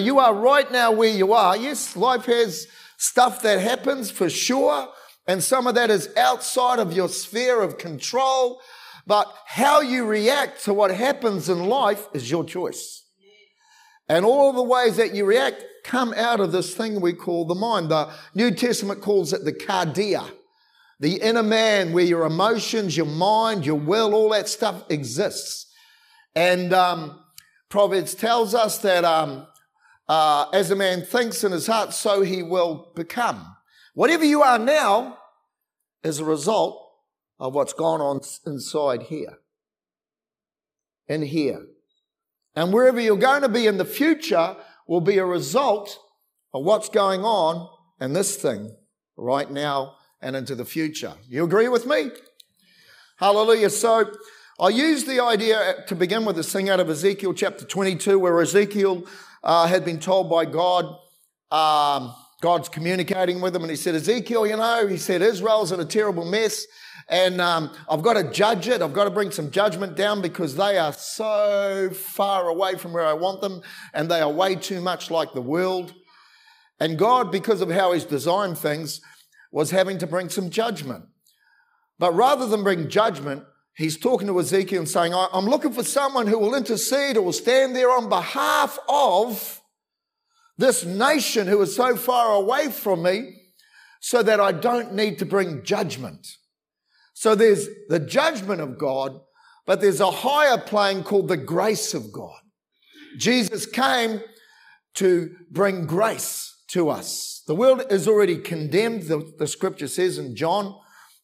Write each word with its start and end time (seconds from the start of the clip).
You 0.00 0.18
are 0.18 0.34
right 0.34 0.70
now 0.70 0.92
where 0.92 1.08
you 1.10 1.32
are. 1.32 1.56
Yes, 1.56 1.96
life 1.96 2.26
has 2.26 2.66
stuff 2.96 3.42
that 3.42 3.60
happens 3.60 4.10
for 4.10 4.28
sure, 4.30 4.88
and 5.26 5.42
some 5.42 5.66
of 5.66 5.74
that 5.74 5.90
is 5.90 6.08
outside 6.16 6.78
of 6.78 6.92
your 6.92 7.08
sphere 7.08 7.60
of 7.60 7.78
control. 7.78 8.60
But 9.06 9.32
how 9.46 9.80
you 9.80 10.04
react 10.04 10.64
to 10.64 10.74
what 10.74 10.90
happens 10.90 11.48
in 11.48 11.64
life 11.64 12.06
is 12.12 12.30
your 12.30 12.44
choice. 12.44 13.04
And 14.06 14.24
all 14.24 14.52
the 14.52 14.62
ways 14.62 14.96
that 14.96 15.14
you 15.14 15.24
react 15.24 15.64
come 15.84 16.12
out 16.14 16.40
of 16.40 16.52
this 16.52 16.74
thing 16.74 17.00
we 17.00 17.14
call 17.14 17.46
the 17.46 17.54
mind. 17.54 17.90
The 17.90 18.10
New 18.34 18.50
Testament 18.50 19.00
calls 19.00 19.32
it 19.32 19.44
the 19.44 19.52
cardia, 19.52 20.30
the 21.00 21.22
inner 21.22 21.42
man 21.42 21.92
where 21.92 22.04
your 22.04 22.24
emotions, 22.26 22.96
your 22.96 23.06
mind, 23.06 23.64
your 23.64 23.76
will, 23.78 24.14
all 24.14 24.30
that 24.30 24.48
stuff 24.48 24.84
exists. 24.90 25.66
And 26.34 26.72
um, 26.74 27.20
Proverbs 27.70 28.14
tells 28.14 28.54
us 28.54 28.78
that 28.78 29.04
um, 29.04 29.46
uh, 30.08 30.48
as 30.52 30.70
a 30.70 30.76
man 30.76 31.02
thinks 31.02 31.44
in 31.44 31.52
his 31.52 31.66
heart, 31.66 31.92
so 31.92 32.22
he 32.22 32.42
will 32.42 32.92
become. 32.94 33.56
Whatever 33.94 34.24
you 34.24 34.42
are 34.42 34.58
now 34.58 35.18
is 36.02 36.18
a 36.18 36.24
result 36.24 36.84
of 37.38 37.54
what's 37.54 37.72
gone 37.72 38.00
on 38.00 38.20
inside 38.46 39.02
here 39.02 39.38
and 41.08 41.24
here. 41.24 41.66
And 42.54 42.72
wherever 42.72 43.00
you're 43.00 43.16
going 43.16 43.42
to 43.42 43.48
be 43.48 43.66
in 43.66 43.78
the 43.78 43.84
future 43.84 44.56
will 44.86 45.00
be 45.00 45.18
a 45.18 45.24
result 45.24 45.98
of 46.52 46.64
what's 46.64 46.88
going 46.88 47.22
on 47.22 47.68
in 48.00 48.12
this 48.12 48.36
thing 48.36 48.74
right 49.16 49.50
now 49.50 49.94
and 50.20 50.34
into 50.34 50.54
the 50.54 50.64
future. 50.64 51.14
You 51.28 51.44
agree 51.44 51.68
with 51.68 51.86
me? 51.86 52.10
Hallelujah. 53.16 53.70
So 53.70 54.12
I 54.58 54.68
use 54.70 55.04
the 55.04 55.22
idea 55.22 55.84
to 55.86 55.94
begin 55.94 56.24
with 56.24 56.36
this 56.36 56.52
thing 56.52 56.68
out 56.68 56.80
of 56.80 56.88
Ezekiel 56.88 57.34
chapter 57.34 57.64
22, 57.64 58.18
where 58.18 58.40
Ezekiel 58.40 59.04
uh, 59.48 59.66
had 59.66 59.82
been 59.82 59.98
told 59.98 60.28
by 60.28 60.44
God, 60.44 60.84
um, 61.50 62.14
God's 62.42 62.68
communicating 62.68 63.40
with 63.40 63.56
him, 63.56 63.62
and 63.62 63.70
he 63.70 63.76
said, 63.76 63.94
Ezekiel, 63.94 64.46
you 64.46 64.58
know, 64.58 64.86
he 64.86 64.98
said, 64.98 65.22
Israel's 65.22 65.72
in 65.72 65.80
a 65.80 65.86
terrible 65.86 66.26
mess, 66.26 66.66
and 67.08 67.40
um, 67.40 67.74
I've 67.88 68.02
got 68.02 68.12
to 68.12 68.30
judge 68.30 68.68
it. 68.68 68.82
I've 68.82 68.92
got 68.92 69.04
to 69.04 69.10
bring 69.10 69.30
some 69.30 69.50
judgment 69.50 69.96
down 69.96 70.20
because 70.20 70.54
they 70.54 70.76
are 70.76 70.92
so 70.92 71.88
far 71.94 72.48
away 72.48 72.76
from 72.76 72.92
where 72.92 73.06
I 73.06 73.14
want 73.14 73.40
them, 73.40 73.62
and 73.94 74.10
they 74.10 74.20
are 74.20 74.30
way 74.30 74.54
too 74.54 74.82
much 74.82 75.10
like 75.10 75.32
the 75.32 75.40
world. 75.40 75.94
And 76.78 76.98
God, 76.98 77.32
because 77.32 77.62
of 77.62 77.70
how 77.70 77.92
he's 77.92 78.04
designed 78.04 78.58
things, 78.58 79.00
was 79.50 79.70
having 79.70 79.96
to 79.98 80.06
bring 80.06 80.28
some 80.28 80.50
judgment. 80.50 81.06
But 81.98 82.14
rather 82.14 82.46
than 82.46 82.62
bring 82.62 82.90
judgment, 82.90 83.44
he's 83.78 83.96
talking 83.96 84.26
to 84.26 84.38
Ezekiel 84.38 84.80
and 84.80 84.88
saying, 84.88 85.14
I'm 85.14 85.46
looking 85.46 85.72
for 85.72 85.84
someone 85.84 86.26
who 86.26 86.38
will 86.38 86.54
intercede 86.54 87.16
or 87.16 87.22
will 87.22 87.32
stand 87.32 87.74
there 87.74 87.90
on 87.90 88.08
behalf 88.08 88.78
of 88.88 89.62
this 90.58 90.84
nation 90.84 91.46
who 91.46 91.62
is 91.62 91.74
so 91.74 91.96
far 91.96 92.34
away 92.34 92.68
from 92.68 93.04
me 93.04 93.36
so 94.00 94.22
that 94.22 94.40
I 94.40 94.52
don't 94.52 94.92
need 94.92 95.18
to 95.20 95.24
bring 95.24 95.62
judgment. 95.62 96.26
So 97.14 97.34
there's 97.34 97.68
the 97.88 98.00
judgment 98.00 98.60
of 98.60 98.78
God, 98.78 99.20
but 99.64 99.80
there's 99.80 100.00
a 100.00 100.10
higher 100.10 100.58
plane 100.58 101.04
called 101.04 101.28
the 101.28 101.36
grace 101.36 101.94
of 101.94 102.12
God. 102.12 102.38
Jesus 103.16 103.64
came 103.64 104.20
to 104.94 105.36
bring 105.50 105.86
grace 105.86 106.56
to 106.68 106.90
us. 106.90 107.42
The 107.46 107.54
world 107.54 107.84
is 107.90 108.08
already 108.08 108.38
condemned, 108.38 109.04
the, 109.04 109.32
the 109.38 109.46
scripture 109.46 109.88
says 109.88 110.18
in 110.18 110.34
John, 110.34 110.76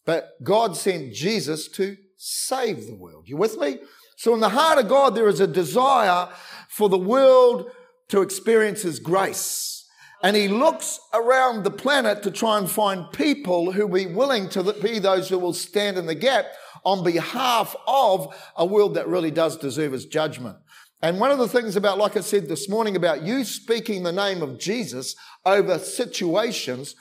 but 0.06 0.30
God 0.42 0.76
sent 0.76 1.12
Jesus 1.12 1.68
to 1.68 1.96
save 2.24 2.86
the 2.86 2.94
world. 2.94 3.28
You 3.28 3.36
with 3.36 3.58
me? 3.58 3.80
So 4.16 4.32
in 4.32 4.40
the 4.40 4.48
heart 4.48 4.78
of 4.78 4.88
God, 4.88 5.14
there 5.14 5.28
is 5.28 5.40
a 5.40 5.46
desire 5.46 6.28
for 6.68 6.88
the 6.88 6.98
world 6.98 7.70
to 8.08 8.22
experience 8.22 8.80
His 8.80 8.98
grace. 8.98 9.86
And 10.22 10.34
He 10.34 10.48
looks 10.48 10.98
around 11.12 11.64
the 11.64 11.70
planet 11.70 12.22
to 12.22 12.30
try 12.30 12.56
and 12.56 12.70
find 12.70 13.12
people 13.12 13.72
who 13.72 13.86
will 13.86 14.06
be 14.06 14.06
willing 14.06 14.48
to 14.50 14.72
be 14.72 14.98
those 14.98 15.28
who 15.28 15.38
will 15.38 15.52
stand 15.52 15.98
in 15.98 16.06
the 16.06 16.14
gap 16.14 16.46
on 16.82 17.04
behalf 17.04 17.76
of 17.86 18.34
a 18.56 18.64
world 18.64 18.94
that 18.94 19.06
really 19.06 19.30
does 19.30 19.58
deserve 19.58 19.92
His 19.92 20.06
judgment. 20.06 20.56
And 21.02 21.20
one 21.20 21.30
of 21.30 21.38
the 21.38 21.48
things 21.48 21.76
about, 21.76 21.98
like 21.98 22.16
I 22.16 22.20
said 22.20 22.48
this 22.48 22.70
morning, 22.70 22.96
about 22.96 23.22
you 23.22 23.44
speaking 23.44 24.02
the 24.02 24.12
name 24.12 24.40
of 24.40 24.58
Jesus 24.58 25.14
over 25.44 25.78
situations 25.78 26.94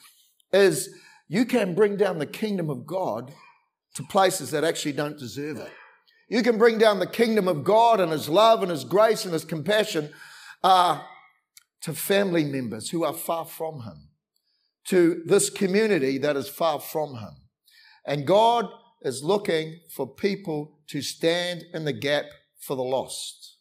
is 0.51 0.89
you 1.29 1.45
can 1.45 1.75
bring 1.75 1.95
down 1.95 2.19
the 2.19 2.25
kingdom 2.25 2.69
of 2.69 2.85
God 2.85 3.33
to 3.93 4.03
places 4.03 4.51
that 4.51 4.63
actually 4.63 4.93
don't 4.93 5.17
deserve 5.17 5.57
it. 5.57 5.71
You 6.27 6.41
can 6.41 6.57
bring 6.57 6.77
down 6.77 6.99
the 6.99 7.07
kingdom 7.07 7.47
of 7.47 7.63
God 7.63 7.99
and 7.99 8.11
His 8.11 8.27
love 8.27 8.61
and 8.61 8.71
His 8.71 8.83
grace 8.83 9.25
and 9.25 9.33
His 9.33 9.45
compassion 9.45 10.09
uh, 10.63 11.01
to 11.81 11.93
family 11.93 12.43
members 12.43 12.89
who 12.89 13.03
are 13.03 13.13
far 13.13 13.45
from 13.45 13.81
Him, 13.81 14.09
to 14.85 15.21
this 15.25 15.49
community 15.49 16.17
that 16.17 16.35
is 16.35 16.47
far 16.47 16.79
from 16.79 17.17
Him. 17.17 17.35
And 18.05 18.25
God 18.25 18.67
is 19.01 19.23
looking 19.23 19.79
for 19.89 20.07
people 20.07 20.79
to 20.87 21.01
stand 21.01 21.65
in 21.73 21.85
the 21.85 21.93
gap 21.93 22.25
for 22.59 22.75
the 22.75 22.83
lost, 22.83 23.57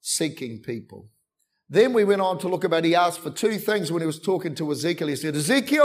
seeking 0.00 0.62
people. 0.62 1.10
Then 1.68 1.92
we 1.92 2.04
went 2.04 2.20
on 2.20 2.38
to 2.38 2.48
look 2.48 2.62
about, 2.62 2.84
he 2.84 2.94
asked 2.94 3.20
for 3.20 3.30
two 3.30 3.58
things 3.58 3.90
when 3.90 4.02
he 4.02 4.06
was 4.06 4.20
talking 4.20 4.54
to 4.56 4.70
Ezekiel. 4.70 5.08
He 5.08 5.16
said, 5.16 5.34
Ezekiel, 5.34 5.83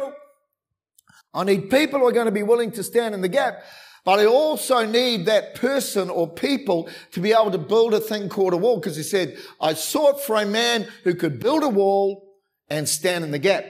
I 1.34 1.44
need 1.44 1.70
people 1.70 2.00
who 2.00 2.08
are 2.08 2.12
going 2.12 2.26
to 2.26 2.32
be 2.32 2.44
willing 2.44 2.72
to 2.72 2.84
stand 2.84 3.14
in 3.14 3.22
the 3.22 3.30
gap. 3.30 3.64
But 4.06 4.20
I 4.20 4.26
also 4.26 4.86
need 4.86 5.26
that 5.26 5.56
person 5.56 6.10
or 6.10 6.28
people 6.28 6.90
to 7.12 7.20
be 7.20 7.32
able 7.32 7.52
to 7.52 7.58
build 7.58 7.94
a 7.94 8.00
thing 8.00 8.30
called 8.30 8.54
a 8.54 8.58
wall 8.58 8.80
because 8.80 8.96
he 8.96 9.04
said, 9.04 9.38
I 9.62 9.74
sought 9.74 10.22
for 10.22 10.36
a 10.38 10.46
man 10.46 10.88
who 11.04 11.14
could 11.14 11.40
build 11.40 11.64
a 11.64 11.70
wall 11.70 12.38
and 12.70 12.88
stand 12.88 13.24
in 13.24 13.32
the 13.32 13.40
gap. 13.40 13.66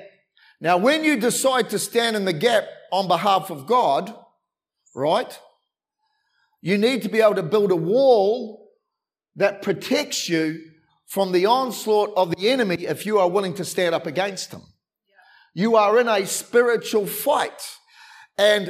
Now, 0.61 0.77
when 0.77 1.03
you 1.03 1.17
decide 1.17 1.69
to 1.71 1.79
stand 1.79 2.15
in 2.15 2.25
the 2.25 2.33
gap 2.33 2.65
on 2.91 3.07
behalf 3.07 3.49
of 3.49 3.65
God, 3.65 4.13
right, 4.93 5.39
you 6.61 6.77
need 6.77 7.01
to 7.03 7.09
be 7.09 7.21
able 7.21 7.35
to 7.35 7.43
build 7.43 7.71
a 7.71 7.75
wall 7.75 8.69
that 9.35 9.61
protects 9.61 10.27
you 10.27 10.59
from 11.05 11.31
the 11.31 11.45
onslaught 11.45 12.13
of 12.15 12.35
the 12.35 12.49
enemy 12.49 12.75
if 12.85 13.05
you 13.05 13.19
are 13.19 13.29
willing 13.29 13.55
to 13.55 13.65
stand 13.65 13.95
up 13.95 14.05
against 14.05 14.51
him. 14.51 14.61
You 15.59 15.75
are 15.75 15.99
in 15.99 16.07
a 16.07 16.25
spiritual 16.25 17.05
fight. 17.05 17.75
And 18.37 18.69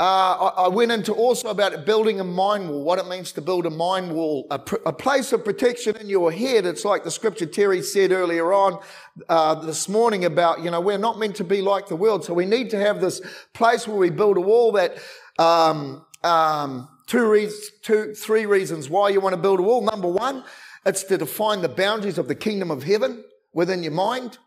uh, 0.00 0.50
I, 0.56 0.68
went 0.68 0.90
into 0.90 1.12
also 1.12 1.50
about 1.50 1.84
building 1.84 2.20
a 2.20 2.24
mind 2.24 2.70
wall, 2.70 2.82
what 2.84 2.98
it 2.98 3.06
means 3.06 3.32
to 3.32 3.42
build 3.42 3.66
a 3.66 3.70
mind 3.70 4.14
wall, 4.14 4.46
a, 4.50 4.58
pr- 4.58 4.76
a 4.86 4.94
place 4.94 5.34
of 5.34 5.44
protection 5.44 5.94
in 5.98 6.08
your 6.08 6.32
head. 6.32 6.64
It's 6.64 6.86
like 6.86 7.04
the 7.04 7.10
scripture 7.10 7.44
Terry 7.44 7.82
said 7.82 8.12
earlier 8.12 8.50
on 8.54 8.80
uh, 9.28 9.56
this 9.56 9.90
morning 9.90 10.24
about, 10.24 10.64
you 10.64 10.70
know, 10.70 10.80
we're 10.80 10.96
not 10.96 11.18
meant 11.18 11.36
to 11.36 11.44
be 11.44 11.60
like 11.60 11.86
the 11.86 11.96
world. 11.96 12.24
So 12.24 12.32
we 12.32 12.46
need 12.46 12.70
to 12.70 12.78
have 12.78 13.02
this 13.02 13.20
place 13.52 13.86
where 13.86 13.98
we 13.98 14.08
build 14.08 14.38
a 14.38 14.40
wall 14.40 14.72
that, 14.72 14.96
um, 15.38 16.06
um, 16.24 16.88
two 17.06 17.30
reasons, 17.30 17.72
two, 17.82 18.14
three 18.14 18.46
reasons 18.46 18.88
why 18.88 19.10
you 19.10 19.20
want 19.20 19.34
to 19.34 19.42
build 19.42 19.60
a 19.60 19.62
wall. 19.62 19.82
Number 19.82 20.08
one, 20.08 20.44
it's 20.86 21.02
to 21.04 21.18
define 21.18 21.60
the 21.60 21.68
boundaries 21.68 22.16
of 22.16 22.26
the 22.26 22.34
kingdom 22.34 22.70
of 22.70 22.84
heaven 22.84 23.22
within 23.52 23.82
your 23.82 23.92
mind. 23.92 24.38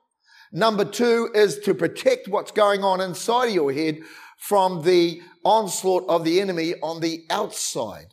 Number 0.52 0.86
two 0.86 1.30
is 1.34 1.60
to 1.60 1.74
protect 1.74 2.28
what's 2.28 2.52
going 2.52 2.84
on 2.84 3.02
inside 3.02 3.50
of 3.50 3.54
your 3.56 3.72
head 3.72 4.00
from 4.38 4.84
the 4.84 5.22
onslaught 5.44 6.06
of 6.08 6.24
the 6.24 6.40
enemy 6.42 6.76
on 6.82 7.02
the 7.02 7.26
outside. 7.30 8.08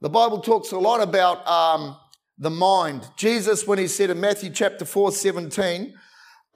The 0.00 0.10
Bible 0.10 0.40
talks 0.40 0.72
a 0.72 0.78
lot 0.78 1.00
about 1.00 1.46
um, 1.46 1.96
the 2.38 2.50
mind. 2.50 3.08
Jesus, 3.16 3.66
when 3.66 3.78
he 3.78 3.86
said 3.86 4.10
in 4.10 4.20
Matthew 4.20 4.50
chapter 4.50 4.84
4, 4.84 5.12
17, 5.12 5.94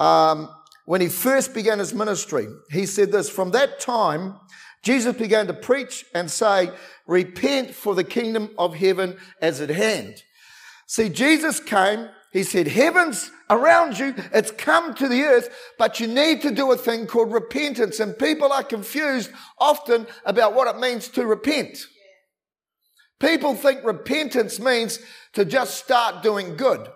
um, 0.00 0.50
when 0.84 1.00
he 1.00 1.08
first 1.08 1.54
began 1.54 1.78
his 1.78 1.94
ministry, 1.94 2.46
he 2.70 2.86
said 2.86 3.12
this 3.12 3.30
From 3.30 3.52
that 3.52 3.80
time, 3.80 4.34
Jesus 4.82 5.16
began 5.16 5.46
to 5.46 5.54
preach 5.54 6.04
and 6.14 6.30
say, 6.30 6.70
Repent, 7.06 7.74
for 7.74 7.94
the 7.94 8.04
kingdom 8.04 8.50
of 8.58 8.74
heaven 8.74 9.16
is 9.40 9.60
at 9.60 9.70
hand. 9.70 10.22
See, 10.86 11.08
Jesus 11.08 11.60
came, 11.60 12.08
he 12.36 12.42
said, 12.42 12.68
Heaven's 12.68 13.30
around 13.48 13.98
you. 13.98 14.14
It's 14.32 14.50
come 14.50 14.94
to 14.94 15.08
the 15.08 15.22
earth, 15.22 15.48
but 15.78 16.00
you 16.00 16.06
need 16.06 16.42
to 16.42 16.50
do 16.50 16.70
a 16.70 16.76
thing 16.76 17.06
called 17.06 17.32
repentance. 17.32 17.98
And 17.98 18.18
people 18.18 18.52
are 18.52 18.62
confused 18.62 19.30
often 19.58 20.06
about 20.24 20.54
what 20.54 20.68
it 20.68 20.78
means 20.78 21.08
to 21.08 21.26
repent. 21.26 21.78
People 23.18 23.54
think 23.54 23.82
repentance 23.84 24.60
means 24.60 24.98
to 25.32 25.44
just 25.46 25.82
start 25.82 26.22
doing 26.22 26.56
good. 26.56 26.88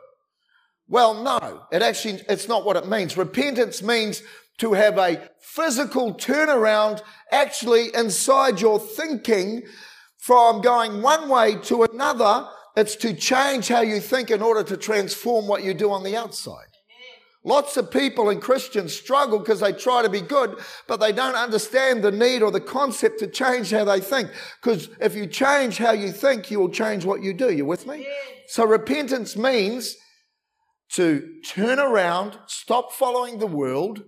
Well, 0.87 1.23
no, 1.23 1.63
it 1.73 1.81
actually, 1.81 2.21
it's 2.29 2.49
not 2.49 2.67
what 2.67 2.77
it 2.77 2.87
means. 2.87 3.17
Repentance 3.17 3.83
means 3.83 4.23
to 4.59 4.75
have 4.75 4.99
a 4.99 5.27
physical 5.41 6.15
turnaround 6.15 7.01
actually 7.33 7.95
inside 7.95 8.61
your 8.61 8.79
thinking 8.79 9.63
from 10.19 10.61
going 10.61 11.01
one 11.01 11.31
way 11.31 11.57
to 11.63 11.85
another 11.85 12.47
it's 12.81 12.97
to 12.97 13.15
change 13.15 13.69
how 13.69 13.83
you 13.83 14.01
think 14.01 14.31
in 14.31 14.43
order 14.43 14.63
to 14.65 14.77
transform 14.77 15.47
what 15.47 15.63
you 15.63 15.75
do 15.75 15.91
on 15.91 16.03
the 16.03 16.17
outside. 16.17 16.67
Lots 17.43 17.79
of 17.79 17.91
people 17.91 18.29
and 18.29 18.41
Christians 18.43 18.95
struggle 18.95 19.39
because 19.39 19.61
they 19.61 19.73
try 19.73 20.03
to 20.03 20.11
be 20.11 20.21
good, 20.21 20.59
but 20.87 21.01
they 21.01 21.13
don't 21.13 21.37
understand 21.37 22.03
the 22.03 22.11
need 22.11 22.43
or 22.43 22.51
the 22.51 22.61
concept 22.61 23.19
to 23.21 23.27
change 23.27 23.71
how 23.71 23.85
they 23.85 24.01
think. 24.01 24.31
Because 24.61 24.91
if 25.01 25.15
you 25.15 25.27
change 25.27 25.79
how 25.79 25.93
you 25.93 26.13
think, 26.13 26.51
you 26.51 26.59
will 26.59 26.69
change 26.69 27.05
what 27.05 27.23
you 27.23 27.33
do. 27.33 27.51
You 27.51 27.65
with 27.65 27.87
me? 27.87 28.07
So 28.49 28.67
repentance 28.67 29.37
means 29.37 29.97
to 30.93 31.41
turn 31.47 31.79
around, 31.79 32.39
stop 32.47 32.93
following 32.93 33.39
the 33.39 33.47
world, 33.47 34.03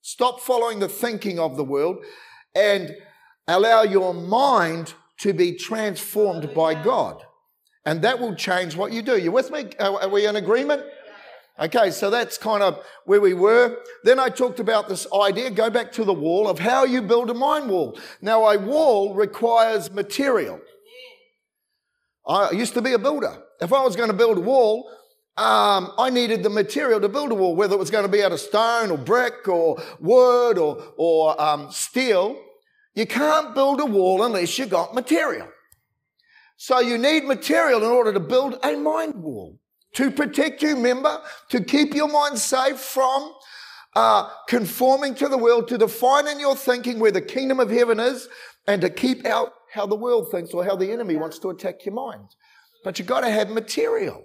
stop 0.00 0.40
following 0.40 0.80
the 0.80 0.88
thinking 0.88 1.38
of 1.38 1.56
the 1.56 1.64
world, 1.64 2.04
and 2.56 2.96
allow 3.46 3.82
your 3.82 4.12
mind 4.12 4.94
to 5.18 5.32
be 5.32 5.52
transformed 5.52 6.52
by 6.52 6.74
God. 6.74 7.22
And 7.84 8.02
that 8.02 8.20
will 8.20 8.34
change 8.34 8.76
what 8.76 8.92
you 8.92 9.02
do. 9.02 9.18
You 9.18 9.32
with 9.32 9.50
me? 9.50 9.70
Are 9.80 10.08
we 10.08 10.26
in 10.26 10.36
agreement? 10.36 10.82
Okay, 11.60 11.90
so 11.90 12.10
that's 12.10 12.38
kind 12.38 12.62
of 12.62 12.82
where 13.04 13.20
we 13.20 13.34
were. 13.34 13.78
Then 14.04 14.18
I 14.18 14.30
talked 14.30 14.58
about 14.58 14.88
this 14.88 15.06
idea, 15.12 15.50
go 15.50 15.68
back 15.68 15.92
to 15.92 16.04
the 16.04 16.12
wall, 16.12 16.48
of 16.48 16.58
how 16.58 16.84
you 16.84 17.02
build 17.02 17.28
a 17.28 17.34
mind 17.34 17.68
wall. 17.68 17.98
Now, 18.20 18.48
a 18.48 18.58
wall 18.58 19.14
requires 19.14 19.90
material. 19.90 20.60
I 22.26 22.52
used 22.52 22.74
to 22.74 22.82
be 22.82 22.94
a 22.94 22.98
builder. 22.98 23.42
If 23.60 23.72
I 23.72 23.82
was 23.82 23.96
going 23.96 24.10
to 24.10 24.16
build 24.16 24.38
a 24.38 24.40
wall, 24.40 24.88
um, 25.36 25.92
I 25.98 26.10
needed 26.10 26.42
the 26.42 26.50
material 26.50 27.00
to 27.00 27.08
build 27.08 27.32
a 27.32 27.34
wall, 27.34 27.54
whether 27.54 27.74
it 27.74 27.78
was 27.78 27.90
going 27.90 28.04
to 28.04 28.10
be 28.10 28.22
out 28.22 28.32
of 28.32 28.40
stone 28.40 28.90
or 28.90 28.98
brick 28.98 29.46
or 29.46 29.82
wood 30.00 30.58
or, 30.58 30.82
or 30.96 31.40
um, 31.40 31.70
steel. 31.70 32.40
You 32.94 33.06
can't 33.06 33.54
build 33.54 33.80
a 33.80 33.86
wall 33.86 34.24
unless 34.24 34.58
you 34.58 34.66
got 34.66 34.94
material. 34.94 35.48
So 36.62 36.78
you 36.78 36.96
need 36.96 37.24
material 37.24 37.82
in 37.82 37.90
order 37.90 38.12
to 38.12 38.20
build 38.20 38.56
a 38.62 38.76
mind 38.76 39.16
wall 39.16 39.58
to 39.94 40.12
protect 40.12 40.62
you, 40.62 40.76
remember, 40.76 41.20
to 41.48 41.60
keep 41.60 41.92
your 41.92 42.06
mind 42.06 42.38
safe 42.38 42.78
from 42.78 43.34
uh, 43.96 44.30
conforming 44.46 45.16
to 45.16 45.26
the 45.26 45.36
world, 45.36 45.66
to 45.66 45.76
define 45.76 46.28
in 46.28 46.38
your 46.38 46.54
thinking 46.54 47.00
where 47.00 47.10
the 47.10 47.20
kingdom 47.20 47.58
of 47.58 47.68
heaven 47.68 47.98
is, 47.98 48.28
and 48.68 48.80
to 48.80 48.88
keep 48.88 49.26
out 49.26 49.54
how 49.74 49.86
the 49.86 49.96
world 49.96 50.30
thinks 50.30 50.54
or 50.54 50.64
how 50.64 50.76
the 50.76 50.92
enemy 50.92 51.16
wants 51.16 51.40
to 51.40 51.50
attack 51.50 51.84
your 51.84 51.96
mind. 51.96 52.28
But 52.84 52.96
you've 52.96 53.08
got 53.08 53.22
to 53.22 53.30
have 53.30 53.50
material. 53.50 54.22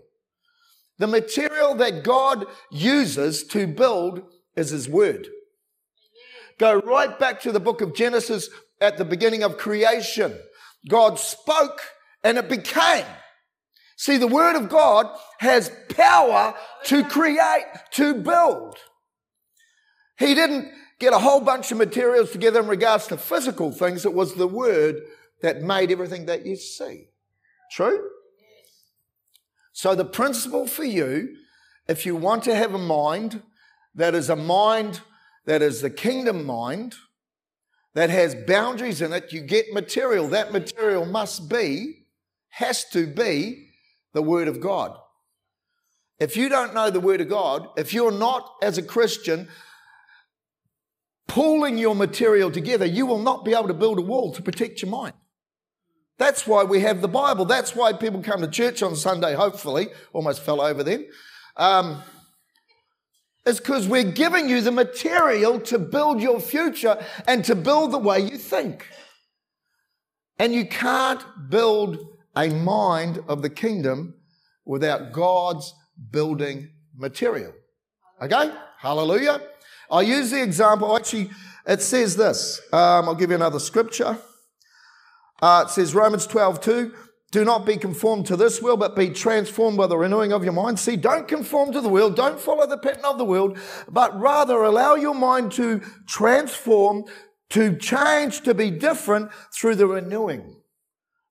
The 1.00 1.08
material 1.08 1.74
that 1.74 2.04
God 2.04 2.46
uses 2.70 3.46
to 3.46 3.66
build 3.66 4.22
is 4.56 4.70
His 4.70 4.88
Word. 4.88 5.28
Go 6.60 6.76
right 6.82 7.18
back 7.18 7.42
to 7.42 7.52
the 7.52 7.60
book 7.60 7.82
of 7.82 7.96
Genesis 7.96 8.48
at 8.80 9.00
the 9.00 9.06
beginning 9.06 9.42
of 9.42 9.58
creation. 9.58 10.38
God 10.88 11.18
spoke 11.18 11.82
and 12.24 12.38
it 12.38 12.50
became. 12.50 13.06
See, 13.96 14.18
the 14.18 14.28
Word 14.28 14.56
of 14.56 14.70
God 14.70 15.08
has 15.40 15.72
power 15.90 16.54
to 16.86 17.04
create, 17.04 17.66
to 17.92 18.14
build. 18.14 18.78
He 20.20 20.36
didn't 20.36 20.72
get 21.00 21.14
a 21.14 21.20
whole 21.20 21.42
bunch 21.42 21.72
of 21.72 21.78
materials 21.78 22.32
together 22.32 22.60
in 22.60 22.68
regards 22.68 23.08
to 23.08 23.18
physical 23.18 23.72
things. 23.72 24.06
It 24.06 24.14
was 24.14 24.36
the 24.36 24.48
Word 24.48 25.02
that 25.42 25.62
made 25.62 25.92
everything 25.92 26.26
that 26.28 26.46
you 26.46 26.56
see. 26.56 27.10
True? 27.72 28.10
So 29.74 29.94
the 29.94 30.06
principle 30.06 30.68
for 30.68 30.84
you, 30.84 31.36
if 31.88 32.06
you 32.06 32.16
want 32.16 32.44
to 32.46 32.56
have 32.56 32.74
a 32.74 32.80
mind 32.80 33.44
that 33.94 34.16
is 34.16 34.30
a 34.30 34.36
mind 34.36 35.02
that 35.46 35.62
is 35.62 35.82
the 35.82 35.90
kingdom 35.90 36.46
mind, 36.46 36.96
that 37.94 38.10
has 38.10 38.36
boundaries 38.36 39.02
in 39.02 39.14
it, 39.14 39.32
you 39.32 39.42
get 39.42 39.74
material. 39.74 40.28
That 40.28 40.52
material 40.52 41.06
must 41.06 41.50
be, 41.50 42.06
has 42.50 42.86
to 42.90 43.08
be 43.08 43.70
the 44.14 44.22
Word 44.22 44.48
of 44.48 44.60
God. 44.60 44.98
If 46.20 46.36
you 46.36 46.50
don't 46.50 46.74
know 46.74 46.90
the 46.90 47.00
Word 47.00 47.22
of 47.22 47.30
God, 47.30 47.68
if 47.78 47.94
you're 47.94 48.12
not, 48.12 48.56
as 48.62 48.78
a 48.78 48.84
Christian, 48.84 49.48
pulling 51.28 51.78
your 51.78 51.94
material 51.94 52.50
together, 52.50 52.86
you 52.86 53.06
will 53.06 53.20
not 53.20 53.46
be 53.46 53.54
able 53.54 53.68
to 53.68 53.74
build 53.74 54.00
a 54.00 54.02
wall 54.02 54.34
to 54.34 54.42
protect 54.42 54.82
your 54.82 54.90
mind. 54.90 55.14
That's 56.18 56.48
why 56.48 56.64
we 56.64 56.80
have 56.80 57.02
the 57.02 57.08
Bible. 57.08 57.46
That's 57.46 57.76
why 57.76 57.94
people 57.94 58.24
come 58.24 58.42
to 58.42 58.48
church 58.48 58.82
on 58.82 58.96
Sunday, 58.96 59.36
hopefully. 59.36 59.90
Almost 60.14 60.42
fell 60.42 60.62
over 60.62 60.84
then. 60.84 61.06
Um, 61.56 62.02
it's 63.46 63.60
because 63.60 63.88
we're 63.88 64.12
giving 64.12 64.50
you 64.50 64.62
the 64.62 64.72
material 64.72 65.60
to 65.62 65.78
build 65.78 66.22
your 66.22 66.40
future 66.40 66.98
and 67.28 67.46
to 67.46 67.56
build 67.56 67.92
the 67.92 68.00
way 68.00 68.20
you 68.20 68.38
think. 68.38 68.88
And 70.40 70.54
you 70.54 70.66
can't 70.68 71.24
build 71.50 72.17
a 72.38 72.50
mind 72.50 73.24
of 73.28 73.42
the 73.42 73.50
kingdom 73.50 74.14
without 74.64 75.12
God's 75.12 75.74
building 76.12 76.70
material. 76.96 77.54
Okay? 78.22 78.52
Hallelujah. 78.80 79.42
I 79.90 80.02
use 80.02 80.32
the 80.32 80.44
example, 80.44 80.96
actually, 80.96 81.32
it 81.66 81.82
says 81.82 82.16
this. 82.16 82.62
Um, 82.72 83.10
I'll 83.10 83.16
give 83.16 83.32
you 83.32 83.36
another 83.36 83.60
scripture. 83.60 84.18
Uh, 85.42 85.66
it 85.66 85.72
says 85.72 85.96
Romans 85.96 86.28
12, 86.28 86.62
2. 86.62 86.94
Do 87.32 87.44
not 87.44 87.66
be 87.66 87.76
conformed 87.76 88.26
to 88.28 88.38
this 88.38 88.62
world, 88.62 88.80
but 88.80 88.96
be 88.96 89.10
transformed 89.10 89.78
by 89.78 89.88
the 89.88 89.98
renewing 89.98 90.32
of 90.32 90.44
your 90.44 90.54
mind. 90.54 90.80
See, 90.80 90.96
don't 90.96 91.28
conform 91.28 91.74
to 91.74 91.82
the 91.82 91.90
world. 91.90 92.16
Don't 92.16 92.40
follow 92.40 92.66
the 92.66 92.78
pattern 92.78 93.04
of 93.04 93.18
the 93.18 93.26
world, 93.26 93.58
but 93.90 94.18
rather 94.18 94.64
allow 94.64 94.96
your 94.96 95.14
mind 95.14 95.52
to 95.54 95.82
transform, 96.08 97.04
to 97.50 97.76
change, 97.76 98.42
to 98.42 98.54
be 98.54 98.72
different 98.72 99.32
through 99.54 99.76
the 99.76 99.88
renewing 99.88 100.57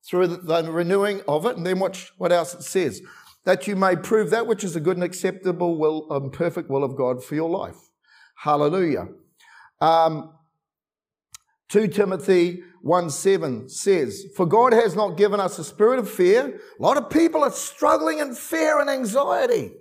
through 0.09 0.29
the 0.29 0.71
renewing 0.71 1.23
of 1.29 1.47
it. 1.47 1.57
And 1.57 1.67
then 1.67 1.79
watch 1.79 2.13
what 2.19 2.33
else 2.33 2.55
it 2.55 2.63
says. 2.63 3.03
That 3.45 3.67
you 3.67 3.77
may 3.77 3.97
prove 3.97 4.31
that 4.31 4.47
which 4.47 4.65
is 4.65 4.77
a 4.77 4.81
good 4.81 4.97
and 4.97 5.05
acceptable 5.05 5.77
will 5.77 6.07
and 6.11 6.33
perfect 6.33 6.69
will 6.69 6.85
of 6.85 6.97
God 6.97 7.23
for 7.23 7.35
your 7.35 7.51
life. 7.51 7.77
Hallelujah. 8.37 9.09
Um, 9.81 10.33
2 11.69 11.89
Timothy 11.89 12.63
1 12.83 13.11
7 13.11 13.69
says, 13.69 14.27
For 14.37 14.47
God 14.47 14.73
has 14.73 14.95
not 14.95 15.17
given 15.17 15.41
us 15.41 15.59
a 15.59 15.65
spirit 15.65 15.99
of 15.99 16.11
fear. 16.11 16.61
A 16.79 16.83
lot 16.83 16.97
of 16.97 17.11
people 17.11 17.43
are 17.43 17.51
struggling 17.51 18.19
in 18.19 18.35
fear 18.35 18.81
and 18.81 18.89
anxiety. 18.89 19.73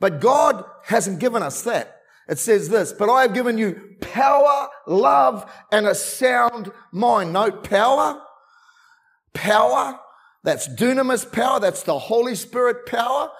But 0.00 0.20
God 0.20 0.64
hasn't 0.84 1.20
given 1.20 1.42
us 1.42 1.62
that. 1.62 2.00
It 2.28 2.38
says 2.38 2.70
this, 2.70 2.92
but 2.92 3.10
I 3.10 3.22
have 3.22 3.34
given 3.34 3.58
you 3.58 3.96
power, 4.00 4.68
love, 4.86 5.50
and 5.70 5.86
a 5.86 5.94
sound 5.94 6.72
mind. 6.90 7.32
Note 7.32 7.68
power, 7.68 8.20
power. 9.34 9.98
That's 10.42 10.68
dunamis 10.68 11.30
power. 11.30 11.60
That's 11.60 11.82
the 11.82 11.98
Holy 11.98 12.34
Spirit 12.34 12.86
power. 12.86 13.30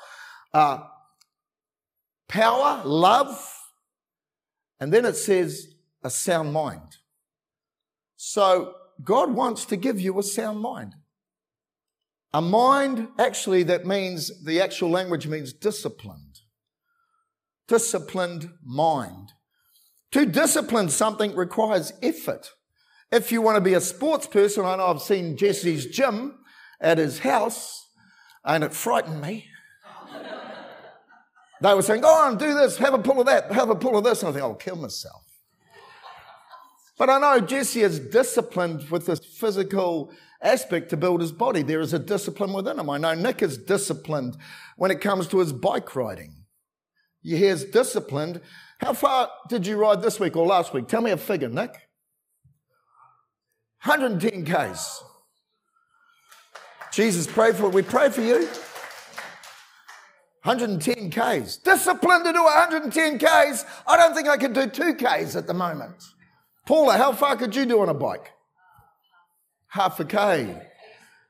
Uh, 0.53 0.81
power, 2.29 2.83
love. 2.85 3.39
And 4.81 4.93
then 4.93 5.05
it 5.05 5.17
says 5.17 5.69
a 6.03 6.11
sound 6.11 6.53
mind. 6.53 6.97
So 8.17 8.75
God 9.03 9.33
wants 9.33 9.65
to 9.67 9.77
give 9.77 10.01
you 10.01 10.19
a 10.19 10.23
sound 10.23 10.61
mind. 10.61 10.95
A 12.33 12.41
mind, 12.41 13.09
actually, 13.19 13.63
that 13.65 13.87
means, 13.87 14.45
the 14.45 14.61
actual 14.61 14.91
language 14.91 15.27
means 15.27 15.53
disciplined. 15.53 16.41
Disciplined 17.69 18.51
mind. 18.65 19.33
To 20.13 20.27
discipline 20.27 20.89
something 20.89 21.35
requires 21.37 21.93
effort. 22.03 22.51
If 23.15 23.31
you 23.31 23.43
want 23.43 23.55
to 23.55 23.61
be 23.61 23.75
a 23.75 23.81
sports 23.81 24.27
person, 24.27 24.65
I 24.65 24.75
know 24.75 24.89
I've 24.89 25.01
seen 25.01 25.37
Jesse's 25.37 25.87
gym 25.87 26.37
at 26.81 26.99
his 26.99 27.21
house, 27.21 27.87
and 28.45 28.65
it 28.65 28.75
frightened 28.75 29.21
me. 29.21 29.47
they 31.61 31.75
were 31.75 31.83
saying, 31.83 32.01
Go 32.01 32.09
on, 32.09 32.39
do 32.39 32.55
this, 32.55 32.77
have 32.79 32.93
a 32.93 32.99
pull 32.99 33.21
of 33.21 33.27
that, 33.27 33.53
have 33.53 33.71
a 33.71 33.77
pull 33.77 33.97
of 33.97 34.03
this. 34.03 34.23
And 34.23 34.31
I 34.31 34.33
think, 34.33 34.43
I'll 34.43 34.57
kill 34.57 34.75
myself. 34.75 35.23
But 36.99 37.09
I 37.09 37.21
know 37.21 37.39
Jesse 37.39 37.83
is 37.83 38.01
disciplined 38.01 38.91
with 38.91 39.07
this 39.07 39.21
physical 39.21 40.11
aspect 40.43 40.91
to 40.91 40.97
build 40.97 41.21
his 41.21 41.31
body. 41.31 41.63
There 41.63 41.81
is 41.81 41.93
a 41.93 42.01
discipline 42.01 42.53
within 42.53 42.81
him. 42.81 42.91
I 42.91 42.99
know 42.99 43.15
Nick 43.15 43.43
is 43.43 43.57
disciplined 43.57 44.37
when 44.77 44.91
it 44.91 45.01
comes 45.01 45.29
to 45.29 45.39
his 45.39 45.53
bike 45.53 45.95
riding. 45.95 46.35
He 47.23 47.47
is 47.47 47.65
disciplined. 47.65 48.41
How 48.81 48.93
far 48.93 49.31
did 49.49 49.69
you 49.69 49.77
ride 49.77 50.03
this 50.03 50.19
week 50.19 50.37
or 50.37 50.45
last 50.45 50.75
week? 50.75 50.89
Tell 50.89 51.01
me 51.01 51.13
a 51.13 51.17
figure, 51.17 51.49
Nick. 51.49 51.77
110 53.85 54.47
Ks. 54.47 55.05
Jesus, 56.91 57.27
pray 57.27 57.53
for 57.53 57.67
it. 57.67 57.75
we 57.75 57.83
pray 57.83 58.09
for 58.09 58.23
you. 58.23 58.49
110 60.45 61.11
Ks. 61.11 61.57
Disciplined 61.59 62.25
to 62.25 62.33
do 62.33 62.43
110 62.43 63.19
Ks. 63.19 63.65
I 63.87 63.97
don't 63.97 64.15
think 64.15 64.29
I 64.29 64.39
can 64.39 64.55
do 64.55 64.67
2 64.67 64.95
Ks 64.95 65.37
at 65.37 65.47
the 65.47 65.53
moment. 65.53 66.03
Paula, 66.67 66.97
how 66.97 67.13
far 67.13 67.37
could 67.37 67.55
you 67.55 67.67
do 67.67 67.81
on 67.81 67.91
a 67.91 67.95
bike? 67.95 68.33
Half 69.69 70.01
a 70.01 70.05
K. 70.07 70.63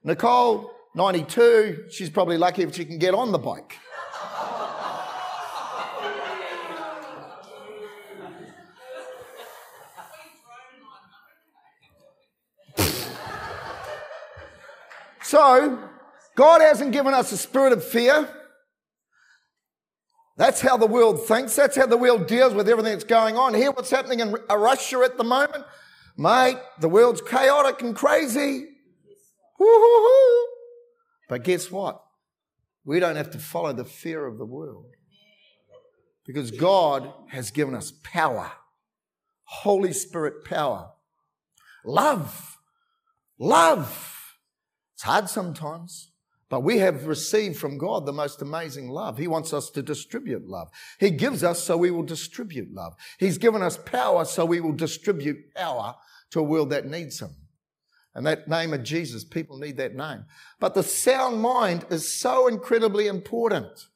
Nicole, 0.04 0.70
92. 0.94 1.86
She's 1.90 2.10
probably 2.10 2.38
lucky 2.38 2.62
if 2.62 2.74
she 2.74 2.84
can 2.84 2.98
get 2.98 3.14
on 3.14 3.32
the 3.32 3.38
bike. 3.38 3.78
So, 15.34 15.80
God 16.36 16.60
hasn't 16.60 16.92
given 16.92 17.12
us 17.12 17.32
a 17.32 17.36
spirit 17.36 17.72
of 17.72 17.84
fear. 17.84 18.28
That's 20.36 20.60
how 20.60 20.76
the 20.76 20.86
world 20.86 21.26
thinks. 21.26 21.56
That's 21.56 21.74
how 21.74 21.86
the 21.86 21.96
world 21.96 22.28
deals 22.28 22.54
with 22.54 22.68
everything 22.68 22.92
that's 22.92 23.02
going 23.02 23.36
on. 23.36 23.52
Hear 23.52 23.72
what's 23.72 23.90
happening 23.90 24.20
in 24.20 24.36
Russia 24.48 25.00
at 25.04 25.16
the 25.16 25.24
moment? 25.24 25.64
Mate, 26.16 26.58
the 26.78 26.88
world's 26.88 27.20
chaotic 27.20 27.82
and 27.82 27.96
crazy. 27.96 28.68
Woo-hoo-hoo. 29.58 30.46
But 31.28 31.42
guess 31.42 31.68
what? 31.68 32.00
We 32.84 33.00
don't 33.00 33.16
have 33.16 33.32
to 33.32 33.40
follow 33.40 33.72
the 33.72 33.84
fear 33.84 34.28
of 34.28 34.38
the 34.38 34.46
world. 34.46 34.86
Because 36.24 36.52
God 36.52 37.12
has 37.30 37.50
given 37.50 37.74
us 37.74 37.92
power. 38.04 38.52
Holy 39.42 39.92
Spirit 39.92 40.44
power. 40.44 40.92
Love. 41.84 42.56
Love. 43.36 44.13
It's 45.04 45.10
hard 45.10 45.28
sometimes. 45.28 46.12
But 46.48 46.60
we 46.60 46.78
have 46.78 47.06
received 47.06 47.58
from 47.58 47.76
God 47.76 48.06
the 48.06 48.12
most 48.12 48.40
amazing 48.40 48.88
love. 48.88 49.18
He 49.18 49.26
wants 49.26 49.52
us 49.52 49.68
to 49.72 49.82
distribute 49.82 50.48
love. 50.48 50.68
He 50.98 51.10
gives 51.10 51.44
us 51.44 51.62
so 51.62 51.76
we 51.76 51.90
will 51.90 52.04
distribute 52.04 52.72
love. 52.72 52.94
He's 53.18 53.36
given 53.36 53.60
us 53.60 53.76
power 53.76 54.24
so 54.24 54.46
we 54.46 54.60
will 54.60 54.72
distribute 54.72 55.52
power 55.54 55.96
to 56.30 56.40
a 56.40 56.42
world 56.42 56.70
that 56.70 56.86
needs 56.86 57.20
Him. 57.20 57.36
And 58.14 58.24
that 58.26 58.48
name 58.48 58.72
of 58.72 58.82
Jesus, 58.82 59.24
people 59.24 59.58
need 59.58 59.76
that 59.76 59.94
name. 59.94 60.24
But 60.58 60.72
the 60.72 60.82
sound 60.82 61.42
mind 61.42 61.84
is 61.90 62.18
so 62.18 62.46
incredibly 62.46 63.06
important. 63.06 63.88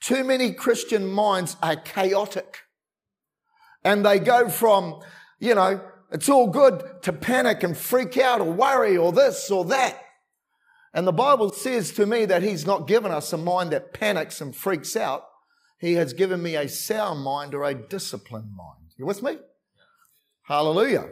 Too 0.00 0.22
many 0.22 0.52
Christian 0.52 1.08
minds 1.08 1.56
are 1.60 1.74
chaotic. 1.74 2.58
And 3.82 4.06
they 4.06 4.20
go 4.20 4.48
from, 4.48 5.00
you 5.40 5.56
know, 5.56 5.80
it's 6.12 6.28
all 6.28 6.46
good 6.46 7.02
to 7.02 7.12
panic 7.12 7.64
and 7.64 7.76
freak 7.76 8.16
out 8.18 8.40
or 8.40 8.52
worry 8.52 8.96
or 8.96 9.10
this 9.10 9.50
or 9.50 9.64
that. 9.64 9.98
And 10.94 11.06
the 11.06 11.12
Bible 11.12 11.52
says 11.52 11.90
to 11.92 12.06
me 12.06 12.24
that 12.26 12.42
He's 12.42 12.66
not 12.66 12.86
given 12.86 13.10
us 13.10 13.32
a 13.32 13.38
mind 13.38 13.70
that 13.72 13.94
panics 13.94 14.40
and 14.40 14.54
freaks 14.54 14.96
out. 14.96 15.24
He 15.78 15.94
has 15.94 16.12
given 16.12 16.42
me 16.42 16.54
a 16.54 16.68
sound 16.68 17.20
mind 17.20 17.54
or 17.54 17.64
a 17.64 17.74
disciplined 17.74 18.54
mind. 18.54 18.92
You 18.96 19.06
with 19.06 19.22
me? 19.22 19.38
Hallelujah. 20.42 21.08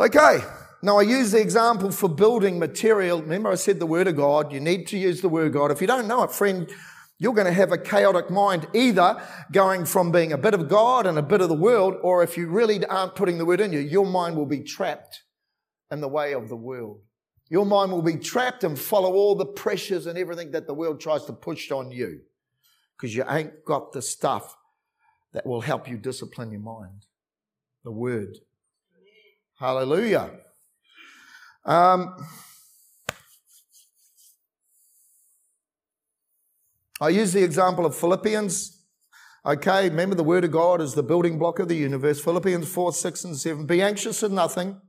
Okay. 0.00 0.40
Now 0.82 0.98
I 0.98 1.02
use 1.02 1.32
the 1.32 1.40
example 1.40 1.90
for 1.90 2.08
building 2.08 2.58
material. 2.58 3.20
Remember 3.20 3.50
I 3.50 3.56
said 3.56 3.80
the 3.80 3.86
word 3.86 4.06
of 4.06 4.16
God. 4.16 4.52
You 4.52 4.60
need 4.60 4.86
to 4.88 4.98
use 4.98 5.20
the 5.20 5.28
word 5.28 5.48
of 5.48 5.52
God. 5.52 5.70
If 5.72 5.80
you 5.80 5.86
don't 5.86 6.06
know 6.06 6.22
it, 6.22 6.30
friend, 6.30 6.70
you're 7.18 7.34
going 7.34 7.48
to 7.48 7.52
have 7.52 7.72
a 7.72 7.78
chaotic 7.78 8.30
mind, 8.30 8.68
either 8.74 9.20
going 9.50 9.84
from 9.86 10.12
being 10.12 10.32
a 10.32 10.38
bit 10.38 10.54
of 10.54 10.68
God 10.68 11.04
and 11.04 11.18
a 11.18 11.22
bit 11.22 11.40
of 11.40 11.48
the 11.48 11.54
world, 11.54 11.96
or 12.02 12.22
if 12.22 12.36
you 12.36 12.46
really 12.46 12.84
aren't 12.86 13.16
putting 13.16 13.38
the 13.38 13.44
word 13.44 13.60
in 13.60 13.72
you, 13.72 13.80
your 13.80 14.06
mind 14.06 14.36
will 14.36 14.46
be 14.46 14.62
trapped 14.62 15.22
in 15.90 16.00
the 16.00 16.08
way 16.08 16.32
of 16.32 16.48
the 16.48 16.56
world. 16.56 17.00
Your 17.50 17.64
mind 17.64 17.92
will 17.92 18.02
be 18.02 18.16
trapped 18.16 18.64
and 18.64 18.78
follow 18.78 19.12
all 19.12 19.34
the 19.34 19.46
pressures 19.46 20.06
and 20.06 20.18
everything 20.18 20.50
that 20.50 20.66
the 20.66 20.74
world 20.74 21.00
tries 21.00 21.24
to 21.26 21.32
push 21.32 21.70
on 21.70 21.90
you 21.90 22.20
because 22.96 23.14
you 23.14 23.24
ain't 23.28 23.64
got 23.64 23.92
the 23.92 24.02
stuff 24.02 24.56
that 25.32 25.46
will 25.46 25.60
help 25.60 25.88
you 25.88 25.96
discipline 25.96 26.50
your 26.50 26.60
mind. 26.60 27.06
The 27.84 27.92
word. 27.92 28.38
Hallelujah. 29.58 30.30
Um, 31.64 32.14
I 37.00 37.10
use 37.10 37.32
the 37.32 37.44
example 37.44 37.86
of 37.86 37.94
Philippians. 37.94 38.74
Okay, 39.46 39.88
remember 39.88 40.14
the 40.14 40.24
word 40.24 40.44
of 40.44 40.50
God 40.50 40.80
is 40.80 40.94
the 40.94 41.02
building 41.02 41.38
block 41.38 41.58
of 41.60 41.68
the 41.68 41.76
universe. 41.76 42.20
Philippians 42.20 42.68
4, 42.68 42.92
6, 42.92 43.24
and 43.24 43.36
7. 43.36 43.66
Be 43.66 43.80
anxious 43.80 44.20
for 44.20 44.28
nothing, 44.28 44.80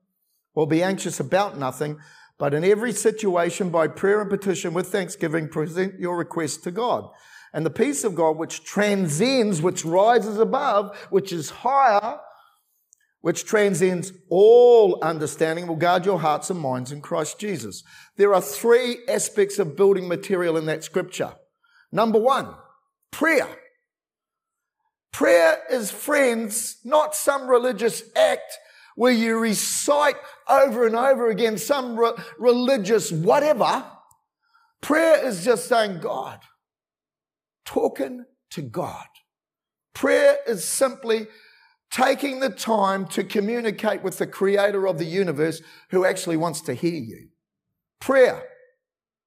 or 0.56 0.68
be 0.68 0.82
anxious 0.82 1.20
about 1.20 1.58
nothing, 1.58 2.00
but 2.40 2.54
in 2.54 2.64
every 2.64 2.94
situation, 2.94 3.70
by 3.70 3.88
prayer 3.90 4.22
and 4.22 4.30
petition 4.30 4.74
with 4.74 4.88
thanksgiving, 4.88 5.50
present 5.50 6.00
your 6.00 6.18
requests 6.18 6.58
to 6.58 6.72
God. 6.72 7.10
And 7.54 7.66
the 7.66 7.70
peace 7.70 8.06
of 8.06 8.16
God, 8.16 8.38
which 8.38 8.64
transcends, 8.64 9.62
which 9.62 9.84
rises 9.84 10.40
above, 10.40 10.96
which 11.10 11.34
is 11.34 11.50
higher, 11.50 12.20
which 13.22 13.44
transcends 13.44 14.14
all 14.30 15.04
understanding, 15.04 15.68
will 15.68 15.76
guard 15.76 16.06
your 16.06 16.20
hearts 16.20 16.50
and 16.50 16.60
minds 16.60 16.94
in 16.94 17.02
Christ 17.02 17.40
Jesus. 17.40 17.84
There 18.16 18.34
are 18.34 18.42
three 18.42 19.00
aspects 19.10 19.60
of 19.60 19.76
building 19.76 20.08
material 20.08 20.56
in 20.56 20.66
that 20.68 20.86
scripture. 20.86 21.34
Number 21.92 22.20
one, 22.20 22.54
prayer. 23.12 23.48
Prayer 25.12 25.58
is, 25.70 25.92
friends, 25.92 26.78
not 26.86 27.16
some 27.16 27.50
religious 27.50 28.04
act 28.16 28.58
where 29.00 29.14
you 29.14 29.40
recite 29.40 30.18
over 30.50 30.86
and 30.86 30.94
over 30.94 31.30
again 31.30 31.58
some 31.58 31.98
re- 31.98 32.12
religious 32.38 33.14
whatever. 33.14 33.86
Prayer 34.82 35.26
is 35.26 35.46
just 35.46 35.70
saying, 35.70 36.02
God, 36.02 36.42
talking 37.64 38.26
to 38.50 38.62
God. 38.62 39.06
Prayer 39.94 40.40
is 40.46 40.66
simply 40.66 41.28
taking 41.90 42.42
the 42.42 42.50
time 42.50 43.08
to 43.08 43.24
communicate 43.24 44.04
with 44.04 44.18
the 44.18 44.28
creator 44.28 44.86
of 44.86 44.98
the 44.98 45.06
universe 45.06 45.62
who 45.92 46.04
actually 46.04 46.36
wants 46.36 46.60
to 46.60 46.74
hear 46.74 47.00
you. 47.00 47.30
Prayer, 48.02 48.44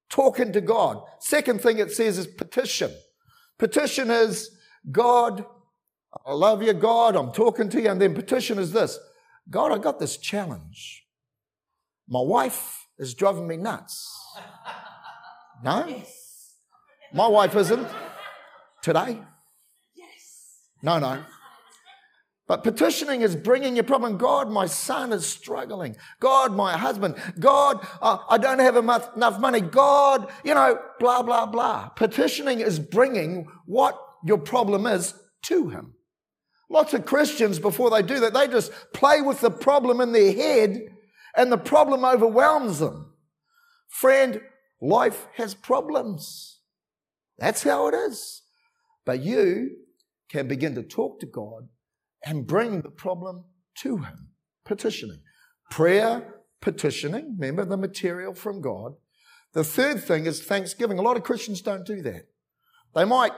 talking 0.07 0.53
to 0.53 0.61
God. 0.61 1.01
Second 1.19 1.61
thing 1.61 1.79
it 1.79 1.91
says 1.91 2.19
is 2.19 2.27
petition. 2.27 2.91
Petition 3.57 4.11
is, 4.11 4.51
God, 4.91 5.43
I 6.27 6.33
love 6.33 6.61
you, 6.61 6.73
God, 6.73 7.15
I'm 7.15 7.31
talking 7.31 7.69
to 7.69 7.81
you. 7.81 7.89
And 7.89 7.99
then 7.99 8.13
petition 8.13 8.59
is 8.59 8.71
this 8.71 8.99
God, 9.49 9.71
I 9.71 9.77
got 9.77 9.99
this 9.99 10.17
challenge. 10.17 11.05
My 12.07 12.21
wife 12.21 12.87
is 12.97 13.13
driving 13.13 13.47
me 13.47 13.57
nuts. 13.57 14.09
No? 15.63 15.85
Yes. 15.87 16.55
My 17.13 17.25
wife 17.25 17.55
isn't. 17.55 17.87
Today? 18.81 19.17
Yes. 19.95 20.57
No, 20.81 20.99
no. 20.99 21.23
But 22.47 22.63
petitioning 22.63 23.21
is 23.21 23.37
bringing 23.37 23.75
your 23.75 23.85
problem. 23.85 24.17
God, 24.17 24.51
my 24.51 24.65
son 24.65 25.13
is 25.13 25.25
struggling. 25.25 25.95
God, 26.19 26.53
my 26.53 26.77
husband. 26.77 27.15
God, 27.39 27.87
uh, 28.01 28.17
I 28.29 28.37
don't 28.37 28.59
have 28.59 28.75
enough 28.75 29.39
money. 29.39 29.61
God, 29.61 30.29
you 30.43 30.53
know, 30.53 30.77
blah, 30.99 31.23
blah, 31.23 31.45
blah. 31.45 31.87
Petitioning 31.89 32.59
is 32.59 32.77
bringing 32.79 33.47
what 33.65 33.97
your 34.25 34.37
problem 34.37 34.85
is 34.85 35.13
to 35.43 35.69
him. 35.69 35.93
Lots 36.73 36.95
of 36.95 37.05
Christians, 37.05 37.59
before 37.59 37.91
they 37.91 38.01
do 38.01 38.19
that, 38.21 38.33
they 38.33 38.47
just 38.47 38.71
play 38.93 39.21
with 39.21 39.41
the 39.41 39.51
problem 39.51 40.01
in 40.01 40.11
their 40.11 40.33
head 40.33 40.87
and 41.37 41.51
the 41.51 41.57
problem 41.57 42.03
overwhelms 42.03 42.79
them. 42.79 43.13
Friend, 43.89 44.41
life 44.81 45.27
has 45.35 45.53
problems. 45.53 46.61
That's 47.37 47.61
how 47.61 47.89
it 47.89 47.93
is. 47.93 48.41
But 49.05 49.19
you 49.19 49.69
can 50.29 50.47
begin 50.47 50.73
to 50.73 50.81
talk 50.81 51.19
to 51.19 51.27
God 51.27 51.67
and 52.25 52.47
bring 52.47 52.81
the 52.81 52.89
problem 52.89 53.43
to 53.81 53.97
Him. 53.97 54.29
Petitioning. 54.65 55.21
Prayer, 55.69 56.41
petitioning. 56.59 57.35
Remember 57.37 57.65
the 57.65 57.77
material 57.77 58.33
from 58.33 58.61
God. 58.61 58.93
The 59.53 59.63
third 59.63 60.03
thing 60.03 60.25
is 60.25 60.41
thanksgiving. 60.41 60.97
A 60.97 61.03
lot 61.03 61.17
of 61.17 61.23
Christians 61.23 61.61
don't 61.61 61.85
do 61.85 62.01
that. 62.01 62.29
They 62.95 63.05
might, 63.05 63.33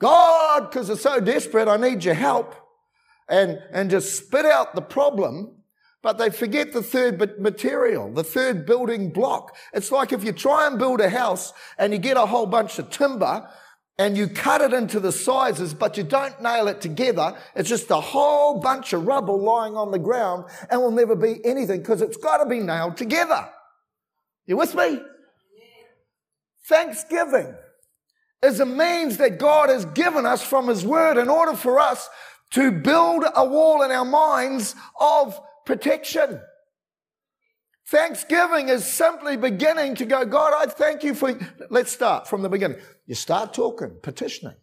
God, 0.00 0.70
because 0.70 0.88
they're 0.88 0.96
so 0.96 1.20
desperate, 1.20 1.68
I 1.68 1.76
need 1.76 2.02
your 2.02 2.14
help 2.14 2.62
and, 3.28 3.58
and 3.72 3.90
just 3.90 4.16
spit 4.16 4.44
out 4.44 4.74
the 4.74 4.82
problem, 4.82 5.56
but 6.02 6.18
they 6.18 6.30
forget 6.30 6.72
the 6.72 6.82
third 6.82 7.40
material, 7.40 8.12
the 8.12 8.24
third 8.24 8.66
building 8.66 9.10
block. 9.10 9.56
It's 9.72 9.90
like 9.90 10.12
if 10.12 10.22
you 10.22 10.32
try 10.32 10.66
and 10.66 10.78
build 10.78 11.00
a 11.00 11.08
house 11.08 11.52
and 11.78 11.92
you 11.92 11.98
get 11.98 12.16
a 12.16 12.26
whole 12.26 12.46
bunch 12.46 12.78
of 12.78 12.90
timber 12.90 13.48
and 13.98 14.16
you 14.16 14.28
cut 14.28 14.60
it 14.60 14.72
into 14.72 14.98
the 15.00 15.12
sizes, 15.12 15.72
but 15.72 15.96
you 15.96 16.02
don't 16.02 16.42
nail 16.42 16.68
it 16.68 16.80
together. 16.80 17.36
It's 17.54 17.68
just 17.68 17.90
a 17.90 18.00
whole 18.00 18.60
bunch 18.60 18.92
of 18.92 19.06
rubble 19.06 19.38
lying 19.38 19.76
on 19.76 19.92
the 19.92 19.98
ground 19.98 20.46
and 20.68 20.80
will 20.80 20.90
never 20.90 21.14
be 21.14 21.44
anything 21.44 21.80
because 21.80 22.02
it's 22.02 22.16
got 22.16 22.38
to 22.38 22.46
be 22.46 22.58
nailed 22.58 22.96
together. 22.96 23.48
You 24.46 24.56
with 24.56 24.74
me? 24.74 25.00
Thanksgiving 26.66 27.54
is 28.42 28.60
a 28.60 28.66
means 28.66 29.16
that 29.18 29.38
God 29.38 29.70
has 29.70 29.84
given 29.86 30.26
us 30.26 30.42
from 30.42 30.68
His 30.68 30.84
Word 30.84 31.16
in 31.16 31.28
order 31.28 31.54
for 31.54 31.78
us 31.78 32.08
to 32.54 32.70
build 32.70 33.24
a 33.34 33.44
wall 33.44 33.82
in 33.82 33.90
our 33.90 34.04
minds 34.04 34.74
of 34.98 35.38
protection. 35.66 36.40
Thanksgiving 37.88 38.68
is 38.68 38.84
simply 38.84 39.36
beginning 39.36 39.96
to 39.96 40.04
go, 40.04 40.24
God, 40.24 40.54
I 40.56 40.70
thank 40.70 41.02
you 41.02 41.14
for, 41.14 41.38
let's 41.68 41.92
start 41.92 42.28
from 42.28 42.42
the 42.42 42.48
beginning. 42.48 42.78
You 43.06 43.14
start 43.14 43.54
talking, 43.54 43.96
petitioning. 44.02 44.56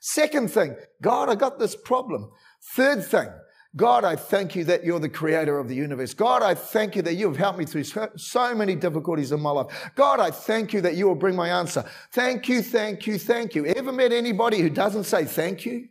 Second 0.00 0.50
thing, 0.50 0.76
God, 1.02 1.28
I 1.28 1.34
got 1.34 1.58
this 1.58 1.74
problem. 1.74 2.30
Third 2.74 3.04
thing, 3.04 3.28
God, 3.74 4.04
I 4.04 4.14
thank 4.14 4.54
you 4.54 4.62
that 4.64 4.84
you're 4.84 5.00
the 5.00 5.08
creator 5.08 5.58
of 5.58 5.68
the 5.68 5.74
universe. 5.74 6.14
God, 6.14 6.42
I 6.42 6.54
thank 6.54 6.94
you 6.94 7.02
that 7.02 7.14
you 7.14 7.26
have 7.26 7.36
helped 7.36 7.58
me 7.58 7.64
through 7.64 7.84
so 8.16 8.54
many 8.54 8.76
difficulties 8.76 9.32
in 9.32 9.40
my 9.40 9.50
life. 9.50 9.90
God, 9.96 10.20
I 10.20 10.30
thank 10.30 10.72
you 10.72 10.80
that 10.82 10.94
you 10.94 11.08
will 11.08 11.16
bring 11.16 11.34
my 11.34 11.48
answer. 11.48 11.84
Thank 12.12 12.48
you, 12.48 12.62
thank 12.62 13.08
you, 13.08 13.18
thank 13.18 13.56
you. 13.56 13.66
Ever 13.66 13.90
met 13.90 14.12
anybody 14.12 14.60
who 14.60 14.70
doesn't 14.70 15.04
say 15.04 15.24
thank 15.24 15.66
you? 15.66 15.88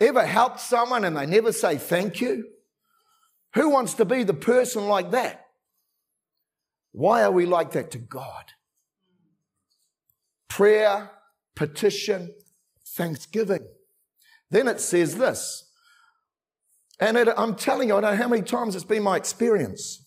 Ever 0.00 0.24
helped 0.24 0.60
someone 0.60 1.04
and 1.04 1.16
they 1.16 1.26
never 1.26 1.52
say 1.52 1.76
thank 1.76 2.20
you? 2.20 2.46
Who 3.54 3.70
wants 3.70 3.94
to 3.94 4.04
be 4.04 4.22
the 4.22 4.34
person 4.34 4.86
like 4.86 5.10
that? 5.10 5.46
Why 6.92 7.22
are 7.22 7.32
we 7.32 7.46
like 7.46 7.72
that 7.72 7.90
to 7.92 7.98
God? 7.98 8.52
Prayer, 10.48 11.10
petition, 11.54 12.34
thanksgiving. 12.86 13.66
Then 14.50 14.68
it 14.68 14.80
says 14.80 15.16
this, 15.16 15.68
and 17.00 17.16
it, 17.16 17.28
I'm 17.36 17.54
telling 17.54 17.88
you, 17.88 17.96
I 17.96 18.00
don't 18.00 18.12
know 18.12 18.22
how 18.22 18.28
many 18.28 18.42
times 18.42 18.74
it's 18.74 18.84
been 18.84 19.02
my 19.02 19.16
experience. 19.16 20.04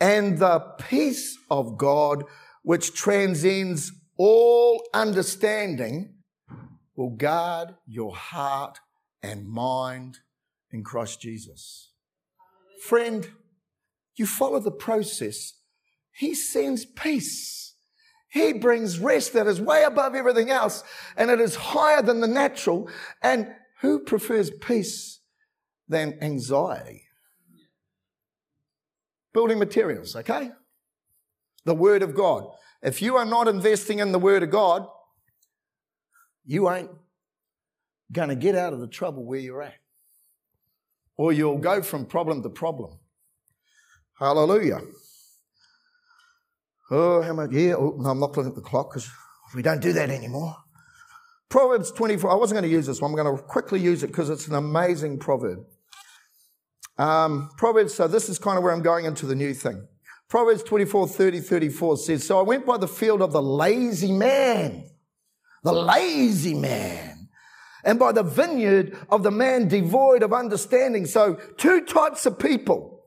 And 0.00 0.38
the 0.38 0.60
peace 0.78 1.36
of 1.50 1.76
God, 1.76 2.24
which 2.62 2.94
transcends 2.94 3.92
all 4.16 4.82
understanding, 4.94 6.14
will 6.96 7.10
guard 7.10 7.74
your 7.86 8.14
heart 8.14 8.78
and 9.22 9.48
mind 9.48 10.18
in 10.70 10.82
Christ 10.82 11.20
Jesus. 11.20 11.92
Friend, 12.82 13.28
you 14.16 14.26
follow 14.26 14.60
the 14.60 14.70
process. 14.70 15.54
He 16.12 16.34
sends 16.34 16.84
peace. 16.84 17.74
He 18.28 18.52
brings 18.52 18.98
rest 18.98 19.32
that 19.32 19.46
is 19.46 19.60
way 19.60 19.82
above 19.82 20.14
everything 20.14 20.50
else 20.50 20.84
and 21.16 21.30
it 21.30 21.40
is 21.40 21.56
higher 21.56 22.02
than 22.02 22.20
the 22.20 22.28
natural. 22.28 22.88
And 23.22 23.48
who 23.80 24.00
prefers 24.00 24.50
peace 24.50 25.20
than 25.88 26.18
anxiety? 26.22 27.04
Building 29.32 29.58
materials, 29.58 30.14
okay? 30.16 30.50
The 31.64 31.74
Word 31.74 32.02
of 32.02 32.14
God. 32.14 32.46
If 32.82 33.02
you 33.02 33.16
are 33.16 33.24
not 33.24 33.48
investing 33.48 33.98
in 33.98 34.12
the 34.12 34.18
Word 34.18 34.42
of 34.42 34.50
God, 34.50 34.86
you 36.44 36.70
ain't 36.70 36.90
going 38.12 38.28
to 38.28 38.36
get 38.36 38.54
out 38.54 38.72
of 38.72 38.80
the 38.80 38.86
trouble 38.86 39.24
where 39.24 39.38
you're 39.38 39.62
at. 39.62 39.76
Or 41.16 41.32
you'll 41.32 41.58
go 41.58 41.82
from 41.82 42.06
problem 42.06 42.42
to 42.42 42.48
problem. 42.48 42.98
Hallelujah. 44.18 44.80
Oh, 46.90 47.22
how 47.22 47.32
much? 47.32 47.52
Yeah, 47.52 47.74
oh, 47.74 47.96
no, 47.98 48.10
I'm 48.10 48.18
not 48.18 48.30
looking 48.30 48.46
at 48.46 48.54
the 48.54 48.60
clock 48.60 48.90
because 48.90 49.08
we 49.54 49.62
don't 49.62 49.80
do 49.80 49.92
that 49.92 50.10
anymore. 50.10 50.56
Proverbs 51.48 51.90
24. 51.92 52.30
I 52.30 52.34
wasn't 52.34 52.60
going 52.60 52.70
to 52.70 52.74
use 52.74 52.86
this 52.86 53.00
one. 53.00 53.10
I'm 53.10 53.16
going 53.16 53.36
to 53.36 53.42
quickly 53.42 53.80
use 53.80 54.02
it 54.02 54.08
because 54.08 54.30
it's 54.30 54.46
an 54.48 54.54
amazing 54.54 55.18
proverb. 55.18 55.60
Um, 56.98 57.50
Proverbs, 57.56 57.94
so 57.94 58.06
this 58.06 58.28
is 58.28 58.38
kind 58.38 58.58
of 58.58 58.64
where 58.64 58.72
I'm 58.72 58.82
going 58.82 59.04
into 59.04 59.26
the 59.26 59.34
new 59.34 59.54
thing. 59.54 59.86
Proverbs 60.28 60.62
24, 60.62 61.08
30, 61.08 61.40
34 61.40 61.96
says, 61.96 62.26
So 62.26 62.38
I 62.38 62.42
went 62.42 62.66
by 62.66 62.76
the 62.76 62.86
field 62.86 63.22
of 63.22 63.32
the 63.32 63.42
lazy 63.42 64.12
man, 64.12 64.89
the 65.62 65.72
lazy 65.72 66.54
man, 66.54 67.28
and 67.84 67.98
by 67.98 68.12
the 68.12 68.22
vineyard 68.22 68.96
of 69.08 69.22
the 69.22 69.30
man 69.30 69.68
devoid 69.68 70.22
of 70.22 70.32
understanding. 70.32 71.06
So 71.06 71.34
two 71.56 71.82
types 71.82 72.26
of 72.26 72.38
people. 72.38 72.98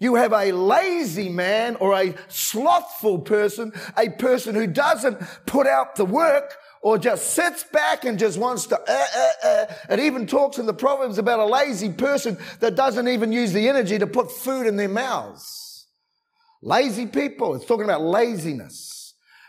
You 0.00 0.16
have 0.16 0.32
a 0.32 0.52
lazy 0.52 1.28
man 1.28 1.76
or 1.76 1.94
a 1.94 2.14
slothful 2.28 3.20
person, 3.20 3.72
a 3.96 4.10
person 4.10 4.54
who 4.54 4.66
doesn't 4.66 5.18
put 5.46 5.66
out 5.66 5.94
the 5.94 6.04
work 6.04 6.56
or 6.82 6.98
just 6.98 7.32
sits 7.32 7.64
back 7.64 8.04
and 8.04 8.18
just 8.18 8.36
wants 8.36 8.66
to, 8.66 8.78
uh, 8.78 9.06
uh, 9.16 9.46
uh. 9.46 9.66
It 9.90 10.00
even 10.00 10.26
talks 10.26 10.58
in 10.58 10.66
the 10.66 10.74
Proverbs 10.74 11.16
about 11.16 11.38
a 11.38 11.46
lazy 11.46 11.90
person 11.90 12.36
that 12.60 12.74
doesn't 12.74 13.08
even 13.08 13.32
use 13.32 13.52
the 13.52 13.68
energy 13.68 13.98
to 13.98 14.06
put 14.06 14.30
food 14.30 14.66
in 14.66 14.76
their 14.76 14.88
mouths. 14.88 15.86
Lazy 16.60 17.06
people. 17.06 17.54
It's 17.54 17.64
talking 17.64 17.84
about 17.84 18.02
laziness. 18.02 18.93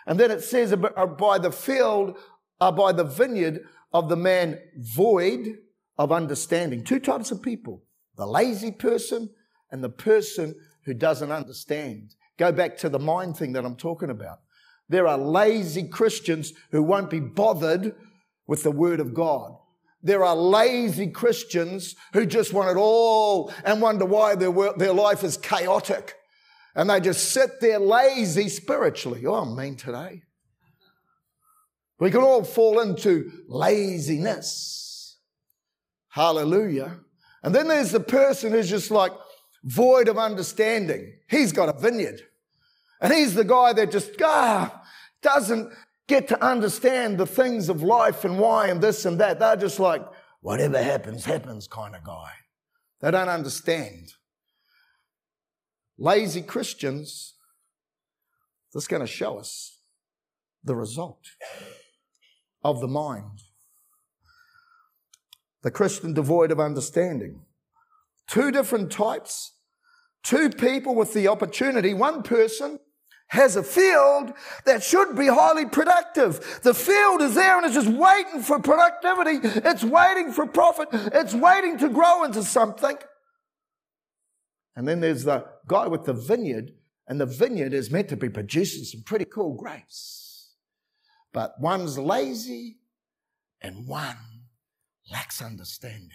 And 0.05 0.19
then 0.19 0.31
it 0.31 0.43
says 0.43 0.71
uh, 0.73 1.05
by 1.05 1.37
the 1.37 1.51
field, 1.51 2.17
uh, 2.59 2.71
by 2.71 2.91
the 2.91 3.03
vineyard 3.03 3.65
of 3.93 4.09
the 4.09 4.15
man 4.15 4.59
void 4.77 5.57
of 5.97 6.11
understanding. 6.11 6.83
Two 6.83 6.99
types 6.99 7.31
of 7.31 7.41
people. 7.41 7.83
The 8.17 8.25
lazy 8.25 8.71
person 8.71 9.29
and 9.71 9.83
the 9.83 9.89
person 9.89 10.55
who 10.83 10.93
doesn't 10.93 11.31
understand. 11.31 12.15
Go 12.37 12.51
back 12.51 12.77
to 12.77 12.89
the 12.89 12.99
mind 12.99 13.37
thing 13.37 13.53
that 13.53 13.65
I'm 13.65 13.75
talking 13.75 14.09
about. 14.09 14.39
There 14.87 15.07
are 15.07 15.17
lazy 15.17 15.87
Christians 15.87 16.53
who 16.71 16.83
won't 16.83 17.09
be 17.09 17.19
bothered 17.19 17.95
with 18.47 18.63
the 18.63 18.71
word 18.71 18.99
of 18.99 19.13
God. 19.13 19.55
There 20.03 20.23
are 20.23 20.35
lazy 20.35 21.07
Christians 21.07 21.95
who 22.13 22.27
just 22.27 22.53
want 22.53 22.69
it 22.69 22.79
all 22.79 23.51
and 23.63 23.81
wonder 23.81 24.05
why 24.05 24.35
their, 24.35 24.53
their 24.77 24.93
life 24.93 25.23
is 25.23 25.37
chaotic. 25.37 26.13
And 26.75 26.89
they 26.89 26.99
just 26.99 27.31
sit 27.31 27.61
there 27.61 27.79
lazy 27.79 28.49
spiritually. 28.49 29.25
Oh, 29.25 29.35
I'm 29.35 29.55
mean 29.55 29.77
today. 29.77 30.23
We 31.99 32.11
can 32.11 32.21
all 32.21 32.43
fall 32.43 32.81
into 32.81 33.31
laziness. 33.47 35.17
Hallelujah. 36.09 36.99
And 37.43 37.55
then 37.55 37.67
there's 37.67 37.91
the 37.91 37.99
person 38.01 38.51
who's 38.51 38.69
just 38.69 38.91
like 38.91 39.13
void 39.63 40.07
of 40.09 40.17
understanding. 40.17 41.13
He's 41.29 41.51
got 41.51 41.69
a 41.69 41.79
vineyard. 41.79 42.21
And 43.01 43.13
he's 43.13 43.33
the 43.33 43.43
guy 43.43 43.73
that 43.73 43.91
just, 43.91 44.11
ah, 44.21 44.83
doesn't 45.21 45.71
get 46.07 46.27
to 46.29 46.43
understand 46.43 47.17
the 47.17 47.25
things 47.25 47.69
of 47.69 47.81
life 47.81 48.25
and 48.25 48.39
why 48.39 48.67
and 48.67 48.81
this 48.81 49.05
and 49.05 49.19
that. 49.19 49.39
They're 49.39 49.55
just 49.55 49.79
like, 49.79 50.01
whatever 50.41 50.81
happens, 50.81 51.25
happens 51.25 51.67
kind 51.67 51.95
of 51.95 52.03
guy. 52.03 52.31
They 53.01 53.11
don't 53.11 53.29
understand. 53.29 54.13
Lazy 55.97 56.41
Christians, 56.41 57.35
that's 58.73 58.87
going 58.87 59.01
to 59.01 59.07
show 59.07 59.37
us 59.37 59.79
the 60.63 60.75
result 60.75 61.19
of 62.63 62.81
the 62.81 62.87
mind. 62.87 63.41
The 65.63 65.71
Christian 65.71 66.13
devoid 66.13 66.51
of 66.51 66.59
understanding. 66.59 67.41
Two 68.27 68.51
different 68.51 68.91
types, 68.91 69.53
two 70.23 70.49
people 70.49 70.95
with 70.95 71.13
the 71.13 71.27
opportunity. 71.27 71.93
One 71.93 72.23
person 72.23 72.79
has 73.27 73.55
a 73.55 73.63
field 73.63 74.33
that 74.65 74.83
should 74.83 75.15
be 75.15 75.27
highly 75.27 75.65
productive. 75.65 76.59
The 76.63 76.73
field 76.73 77.21
is 77.21 77.35
there 77.35 77.57
and 77.57 77.65
it's 77.65 77.75
just 77.75 77.87
waiting 77.87 78.41
for 78.41 78.59
productivity. 78.59 79.39
It's 79.67 79.83
waiting 79.83 80.31
for 80.31 80.45
profit. 80.45 80.89
It's 80.91 81.33
waiting 81.33 81.77
to 81.79 81.89
grow 81.89 82.23
into 82.23 82.43
something. 82.43 82.97
And 84.75 84.87
then 84.87 84.99
there's 84.99 85.23
the 85.23 85.45
guy 85.67 85.87
with 85.87 86.05
the 86.05 86.13
vineyard, 86.13 86.71
and 87.07 87.19
the 87.19 87.25
vineyard 87.25 87.73
is 87.73 87.91
meant 87.91 88.09
to 88.09 88.17
be 88.17 88.29
producing 88.29 88.83
some 88.83 89.03
pretty 89.03 89.25
cool 89.25 89.55
grapes. 89.55 90.55
But 91.33 91.59
one's 91.59 91.97
lazy 91.97 92.77
and 93.61 93.87
one 93.87 94.17
lacks 95.11 95.41
understanding. 95.41 96.09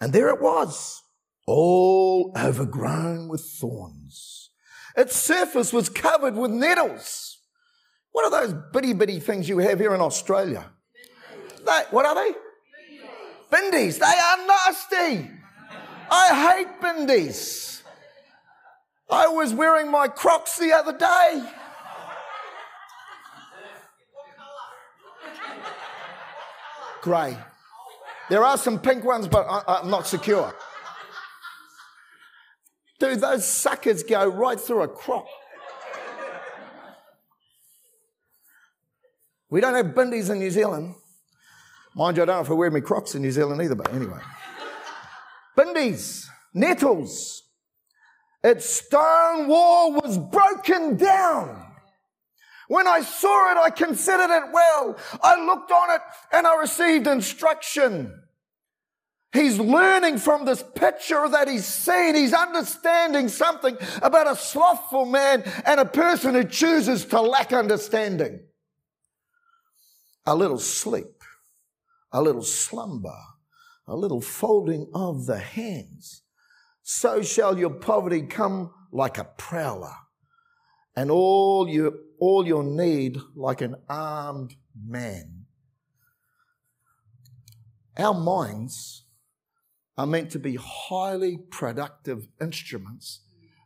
And 0.00 0.12
there 0.12 0.28
it 0.28 0.40
was, 0.40 1.02
all 1.46 2.32
overgrown 2.36 3.28
with 3.28 3.40
thorns. 3.40 4.50
Its 4.96 5.16
surface 5.16 5.72
was 5.72 5.88
covered 5.88 6.36
with 6.36 6.50
nettles. 6.50 7.38
What 8.12 8.24
are 8.24 8.46
those 8.46 8.54
bitty 8.72 8.94
bitty 8.94 9.20
things 9.20 9.48
you 9.48 9.58
have 9.58 9.78
here 9.78 9.94
in 9.94 10.00
Australia? 10.00 10.70
They, 11.64 11.82
what 11.90 12.06
are 12.06 12.14
they? 12.14 12.32
Bindies, 13.50 13.98
they 13.98 14.06
are 14.06 14.46
nasty. 14.46 15.30
I 16.10 16.56
hate 16.56 16.80
bindies. 16.80 17.82
I 19.10 19.26
was 19.28 19.54
wearing 19.54 19.90
my 19.90 20.08
Crocs 20.08 20.58
the 20.58 20.72
other 20.72 20.96
day. 20.96 21.50
Grey. 27.00 27.36
There 28.28 28.44
are 28.44 28.58
some 28.58 28.78
pink 28.78 29.04
ones, 29.04 29.26
but 29.28 29.46
I, 29.48 29.80
am 29.80 29.90
not 29.90 30.06
secure. 30.06 30.54
Dude, 32.98 33.20
those 33.20 33.46
suckers 33.46 34.02
go 34.02 34.28
right 34.28 34.60
through 34.60 34.82
a 34.82 34.88
croc. 34.88 35.26
We 39.50 39.60
don't 39.62 39.74
have 39.74 39.94
bindies 39.94 40.28
in 40.28 40.40
New 40.40 40.50
Zealand. 40.50 40.96
Mind 41.94 42.16
you, 42.16 42.22
I 42.22 42.26
don't 42.26 42.36
know 42.36 42.42
if 42.42 42.50
I 42.50 42.54
wear 42.54 42.70
my 42.70 42.80
crocs 42.80 43.14
in 43.14 43.22
New 43.22 43.30
Zealand 43.30 43.60
either, 43.62 43.74
but 43.74 43.92
anyway. 43.92 44.20
Bindies, 45.56 46.26
nettles. 46.54 47.42
Its 48.44 48.68
stone 48.68 49.48
wall 49.48 49.92
was 49.92 50.18
broken 50.18 50.96
down. 50.96 51.64
When 52.68 52.86
I 52.86 53.00
saw 53.00 53.52
it, 53.52 53.56
I 53.56 53.70
considered 53.70 54.30
it 54.30 54.52
well. 54.52 54.96
I 55.22 55.44
looked 55.44 55.72
on 55.72 55.90
it 55.90 56.00
and 56.32 56.46
I 56.46 56.60
received 56.60 57.06
instruction. 57.06 58.22
He's 59.32 59.58
learning 59.58 60.18
from 60.18 60.44
this 60.44 60.62
picture 60.74 61.28
that 61.28 61.48
he's 61.48 61.66
seen. 61.66 62.14
He's 62.14 62.32
understanding 62.32 63.28
something 63.28 63.76
about 64.00 64.30
a 64.30 64.36
slothful 64.36 65.06
man 65.06 65.42
and 65.64 65.80
a 65.80 65.84
person 65.84 66.34
who 66.34 66.44
chooses 66.44 67.04
to 67.06 67.20
lack 67.20 67.52
understanding. 67.52 68.40
A 70.26 70.34
little 70.34 70.58
sleep 70.58 71.17
a 72.12 72.22
little 72.22 72.42
slumber, 72.42 73.18
a 73.86 73.96
little 73.96 74.20
folding 74.20 74.88
of 74.94 75.26
the 75.26 75.38
hands. 75.38 76.22
So 76.82 77.22
shall 77.22 77.58
your 77.58 77.70
poverty 77.70 78.22
come 78.22 78.72
like 78.90 79.18
a 79.18 79.24
prowler, 79.24 79.94
and 80.96 81.10
all 81.10 81.68
your, 81.68 81.92
all 82.18 82.46
your 82.46 82.64
need 82.64 83.18
like 83.34 83.60
an 83.60 83.76
armed 83.88 84.54
man. 84.74 85.44
Our 87.98 88.14
minds 88.14 89.04
are 89.96 90.06
meant 90.06 90.30
to 90.30 90.38
be 90.38 90.56
highly 90.56 91.38
productive 91.50 92.28
instruments 92.40 93.20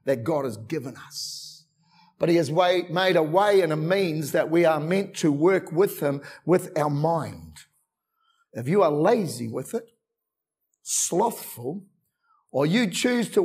that 0.05 0.25
God 0.25 0.45
has 0.45 0.57
given 0.57 0.97
us. 0.97 1.67
But 2.19 2.29
He 2.29 2.37
has 2.37 2.51
way, 2.51 2.87
made 2.91 3.17
a 3.17 3.23
way 3.23 3.61
and 3.61 3.73
a 3.73 3.77
means 3.77 4.33
that 4.33 4.51
we 4.51 4.65
are 4.65 4.81
meant 4.81 5.15
to 5.17 5.31
work 5.31 5.71
with 5.71 6.01
Him 6.01 6.23
with 6.47 6.77
our 6.77 6.91
mind. 6.91 7.59
If 8.53 8.69
you 8.69 8.83
are 8.83 8.91
lazy 8.91 9.49
with 9.49 9.75
it, 9.75 9.91
slothful, 10.83 11.85
or 12.51 12.67
you 12.67 12.87
choose 12.91 13.31
to, 13.31 13.45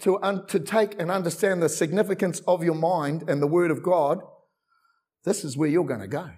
to, 0.00 0.44
to 0.48 0.60
take 0.60 1.00
and 1.00 1.10
understand 1.10 1.62
the 1.62 1.68
significance 1.68 2.40
of 2.46 2.64
your 2.64 2.74
mind 2.74 3.28
and 3.28 3.42
the 3.42 3.46
Word 3.46 3.70
of 3.70 3.82
God, 3.82 4.20
this 5.24 5.44
is 5.44 5.56
where 5.56 5.68
you're 5.68 5.84
going 5.84 6.00
to 6.00 6.08
go. 6.08 6.30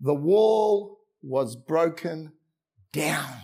The 0.00 0.14
wall 0.14 0.98
was 1.22 1.56
broken 1.56 2.32
down. 2.92 3.40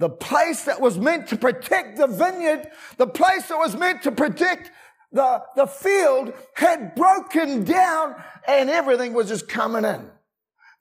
The 0.00 0.08
place 0.08 0.64
that 0.64 0.80
was 0.80 0.98
meant 0.98 1.28
to 1.28 1.36
protect 1.36 1.98
the 1.98 2.08
vineyard, 2.08 2.68
the 2.96 3.06
place 3.06 3.48
that 3.48 3.58
was 3.58 3.76
meant 3.76 4.02
to 4.02 4.10
protect 4.10 4.72
the, 5.12 5.42
the 5.56 5.66
field 5.66 6.32
had 6.54 6.94
broken 6.94 7.64
down 7.64 8.14
and 8.46 8.70
everything 8.70 9.12
was 9.12 9.28
just 9.28 9.48
coming 9.48 9.84
in. 9.84 10.08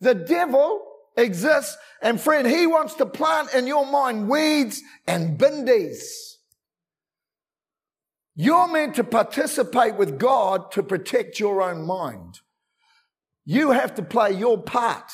The 0.02 0.16
devil 0.16 0.86
exists 1.18 1.78
and 2.02 2.20
friend, 2.20 2.48
he 2.48 2.68
wants 2.68 2.94
to 2.96 3.06
plant 3.06 3.54
in 3.54 3.68
your 3.68 3.86
mind 3.86 4.30
weeds 4.30 4.82
and 5.08 5.38
bindies. 5.38 6.30
You're 8.36 8.72
meant 8.72 8.96
to 8.96 9.04
participate 9.04 9.96
with 9.96 10.18
God 10.18 10.72
to 10.72 10.84
protect 10.84 11.40
your 11.40 11.62
own 11.62 11.86
mind. 11.86 12.40
You 13.44 13.72
have 13.72 13.96
to 13.96 14.02
play 14.02 14.32
your 14.32 14.62
part. 14.62 15.12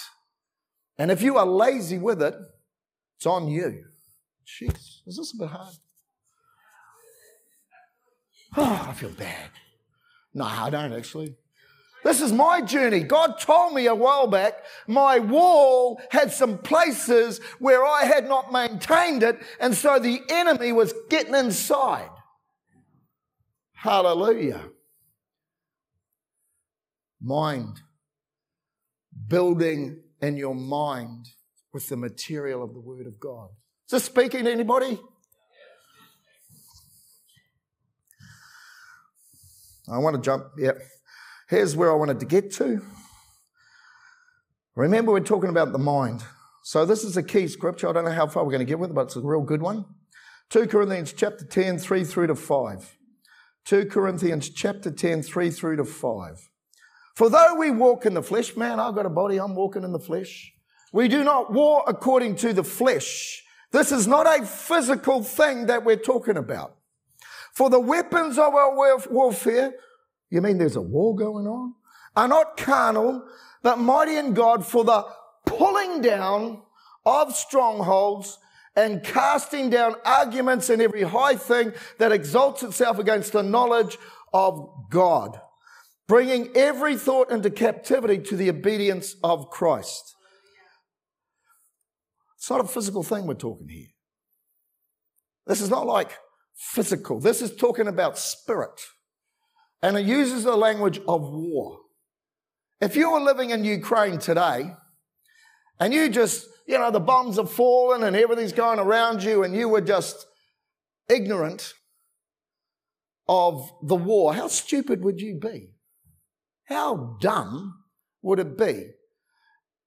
And 0.99 1.10
if 1.10 1.21
you 1.21 1.38
are 1.38 1.45
lazy 1.45 1.97
with 1.97 2.21
it, 2.21 2.36
it's 3.17 3.25
on 3.25 3.47
you. 3.47 3.86
Jeez, 4.45 5.01
is 5.08 5.17
this 5.17 5.34
a 5.34 5.38
bit 5.38 5.49
hard? 5.49 5.73
Oh, 8.58 8.86
I 8.89 8.94
feel 8.94 9.10
bad. 9.12 9.50
No, 10.34 10.46
I 10.46 10.70
don't 10.70 10.94
actually. 10.94 11.36
This 12.04 12.22
is 12.22 12.32
my 12.32 12.62
journey. 12.62 13.00
God 13.00 13.39
told 13.39 13.74
me 13.74 13.88
a 13.88 13.96
while 13.96 14.28
back 14.28 14.63
my 14.88 15.18
wall 15.18 16.00
had 16.12 16.32
some 16.32 16.60
places 16.60 17.39
where 17.58 17.84
I 17.84 18.04
had 18.04 18.28
not 18.28 18.54
maintained 18.54 19.24
it, 19.24 19.39
and 19.60 19.74
so 19.74 19.98
the 19.98 20.22
enemy 20.30 20.72
was 20.72 20.94
getting 21.10 21.34
inside. 21.34 22.10
Hallelujah. 23.74 24.70
Mind. 27.22 27.82
Building 29.28 30.02
in 30.22 30.38
your 30.38 30.56
mind 30.56 31.28
with 31.74 31.89
the 31.89 31.98
material 31.98 32.63
of 32.63 32.74
the 32.74 32.80
Word 32.80 33.08
of 33.08 33.20
God. 33.20 33.50
Is 33.88 33.91
this 33.91 34.04
speaking 34.04 34.46
to 34.46 34.52
anybody? 34.52 35.00
I 39.89 39.98
want 40.00 40.15
to 40.15 40.21
jump. 40.21 40.45
Yep. 40.58 40.78
Here's 41.50 41.76
where 41.76 41.91
I 41.91 41.95
wanted 41.95 42.19
to 42.19 42.26
get 42.26 42.52
to. 42.54 42.82
Remember, 44.76 45.12
we're 45.12 45.19
talking 45.19 45.50
about 45.50 45.71
the 45.71 45.78
mind. 45.78 46.24
So 46.63 46.86
this 46.86 47.04
is 47.04 47.15
a 47.15 47.24
key 47.24 47.48
scripture. 47.48 47.88
I 47.88 47.93
don't 47.93 48.06
know 48.06 48.12
how 48.12 48.28
far 48.28 48.43
we're 48.43 48.52
going 48.52 48.65
to 48.65 48.65
get 48.65 48.80
with 48.80 48.89
it, 48.89 48.93
but 48.93 49.04
it's 49.04 49.15
a 49.15 49.21
real 49.21 49.41
good 49.41 49.62
one. 49.62 49.86
2 50.50 50.67
Corinthians 50.67 51.13
chapter 51.13 51.45
10, 51.45 51.78
3 51.78 52.04
through 52.04 52.28
to 52.28 52.36
5. 52.36 52.98
2 53.65 53.86
Corinthians 53.86 54.50
chapter 54.50 54.91
10, 54.91 55.21
3 55.21 55.52
through 55.52 55.76
to 55.78 55.86
5. 55.86 56.50
For 57.15 57.30
though 57.30 57.56
we 57.56 57.71
walk 57.71 58.06
in 58.06 58.13
the 58.13 58.24
flesh, 58.24 58.56
man, 58.58 58.80
I've 58.80 58.95
got 58.95 59.06
a 59.06 59.10
body, 59.10 59.38
I'm 59.38 59.56
walking 59.56 59.84
in 59.84 59.91
the 59.91 60.00
flesh. 60.00 60.54
We 60.91 61.08
do 61.08 61.24
not 61.24 61.54
war 61.54 61.84
according 61.88 62.36
to 62.38 62.54
the 62.54 62.63
flesh. 62.63 63.43
This 63.71 63.91
is 63.91 64.08
not 64.08 64.28
a 64.28 64.45
physical 64.45 65.24
thing 65.24 65.67
that 65.67 65.84
we're 65.84 65.95
talking 65.95 66.38
about. 66.38 66.76
For 67.56 67.70
the 67.70 67.80
weapons 67.80 68.38
of 68.38 68.54
our 68.54 68.76
warfare, 68.76 69.74
you 70.30 70.41
mean 70.41 70.58
there's 70.58 70.76
a 70.76 70.82
war 70.82 71.15
going 71.15 71.48
on? 71.48 71.74
Are 72.15 72.28
not 72.28 72.58
carnal, 72.58 73.26
but 73.63 73.80
mighty 73.80 74.18
in 74.18 74.34
God 74.34 74.65
for 74.65 74.84
the 74.84 75.06
pulling 75.46 76.02
down 76.02 76.62
of 77.06 77.34
strongholds 77.34 78.38
and 78.76 79.02
casting 79.04 79.70
down 79.70 79.96
arguments 80.04 80.70
and 80.70 80.82
every 80.82 81.04
high 81.04 81.38
thing 81.38 81.72
that 81.98 82.12
exalts 82.12 82.62
itself 82.62 83.00
against 83.00 83.32
the 83.32 83.44
knowledge 83.44 83.98
of 84.34 84.89
God, 84.89 85.39
bringing 86.10 86.50
every 86.56 86.98
thought 86.98 87.32
into 87.32 87.50
captivity 87.50 88.18
to 88.18 88.36
the 88.36 88.50
obedience 88.50 89.15
of 89.24 89.50
Christ. 89.50 90.13
It's 92.36 92.50
not 92.50 92.60
a 92.60 92.68
physical 92.68 93.02
thing 93.02 93.26
we're 93.26 93.36
talking 93.36 93.70
here. 93.70 93.88
This 95.48 95.62
is 95.62 95.70
not 95.70 95.86
like 95.86 96.18
physical. 96.56 97.20
This 97.20 97.41
is 97.41 97.56
talking 97.56 97.88
about 97.88 98.18
spirit. 98.18 98.82
And 99.82 99.98
it 99.98 100.06
uses 100.06 100.44
the 100.44 100.56
language 100.56 101.00
of 101.08 101.22
war. 101.22 101.80
If 102.82 102.96
you 102.96 103.12
were 103.12 103.20
living 103.20 103.52
in 103.52 103.63
Ukraine 103.63 104.18
today 104.18 104.74
and 105.80 105.94
you 105.94 106.10
just, 106.10 106.48
you 106.68 106.78
know, 106.78 106.91
the 106.91 107.00
bombs 107.00 107.38
have 107.38 107.52
fallen 107.52 108.04
and 108.04 108.15
everything's 108.15 108.54
going 108.54 108.80
around 108.80 109.24
you 109.24 109.44
and 109.44 109.56
you 109.56 109.70
were 109.70 109.82
just 109.82 110.26
ignorant 111.08 111.74
of 113.28 113.70
the 113.84 113.96
war, 113.96 114.34
how 114.34 114.48
stupid 114.48 115.04
would 115.04 115.22
you 115.22 115.39
be? 115.39 115.72
How 116.65 117.18
dumb 117.22 117.84
would 118.22 118.39
it 118.39 118.58
be? 118.58 118.91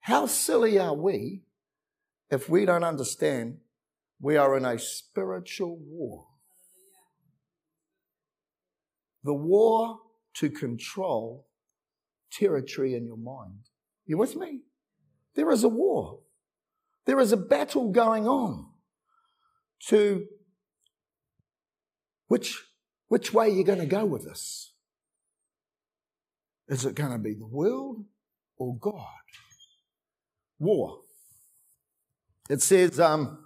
How 0.00 0.26
silly 0.26 0.78
are 0.78 0.94
we 0.94 1.42
if 2.30 2.48
we 2.48 2.64
don't 2.64 2.84
understand 2.84 3.58
we 4.20 4.36
are 4.36 4.56
in 4.56 4.64
a 4.64 4.78
spiritual 4.78 5.76
war? 5.80 6.26
The 9.24 9.34
war 9.34 10.00
to 10.34 10.50
control 10.50 11.46
territory 12.30 12.94
in 12.94 13.06
your 13.06 13.16
mind. 13.16 13.68
You 14.06 14.18
with 14.18 14.36
me? 14.36 14.60
There 15.34 15.50
is 15.50 15.64
a 15.64 15.68
war. 15.68 16.20
There 17.06 17.20
is 17.20 17.32
a 17.32 17.36
battle 17.36 17.90
going 17.90 18.26
on 18.26 18.66
to 19.88 20.26
which, 22.26 22.62
which 23.08 23.32
way 23.32 23.48
you're 23.48 23.64
going 23.64 23.78
to 23.78 23.86
go 23.86 24.04
with 24.04 24.24
this? 24.24 24.72
Is 26.68 26.84
it 26.84 26.94
going 26.94 27.12
to 27.12 27.18
be 27.18 27.32
the 27.32 27.46
world 27.46 28.04
or 28.58 28.76
God? 28.76 29.04
War. 30.58 31.00
It 32.50 32.60
says, 32.60 33.00
um, 33.00 33.44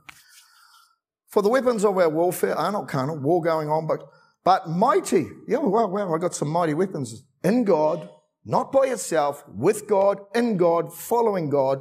for 1.29 1.43
the 1.43 1.49
weapons 1.49 1.85
of 1.85 1.97
our 1.97 2.09
warfare 2.09 2.57
are 2.57 2.73
not 2.73 2.89
carnal, 2.89 3.19
war 3.19 3.43
going 3.43 3.69
on, 3.69 3.87
but 3.87 4.03
but 4.45 4.69
mighty. 4.69 5.27
Yeah, 5.47 5.59
well, 5.59 5.89
well, 5.89 6.15
I 6.15 6.19
got 6.19 6.35
some 6.35 6.49
mighty 6.49 6.75
weapons 6.75 7.25
in 7.45 7.65
God, 7.65 8.09
not 8.45 8.73
by 8.73 8.87
itself, 8.87 9.45
with 9.49 9.87
God, 9.87 10.19
in 10.35 10.57
God, 10.57 10.93
following 10.93 11.49
God, 11.49 11.81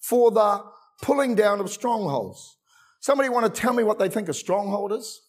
for 0.00 0.30
the 0.30 0.64
pulling 1.02 1.34
down 1.34 1.60
of 1.60 1.70
strongholds. 1.70 2.56
Somebody 3.00 3.28
want 3.28 3.52
to 3.52 3.60
tell 3.60 3.72
me 3.72 3.82
what 3.82 3.98
they 3.98 4.08
think 4.08 4.28
a 4.28 4.34
stronghold 4.34 4.92
is? 4.92 5.22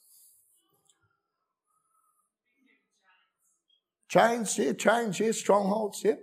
Chains, 4.09 4.57
yeah, 4.57 4.73
chains, 4.73 5.19
yeah, 5.19 5.31
strongholds, 5.31 6.01
yeah. 6.03 6.15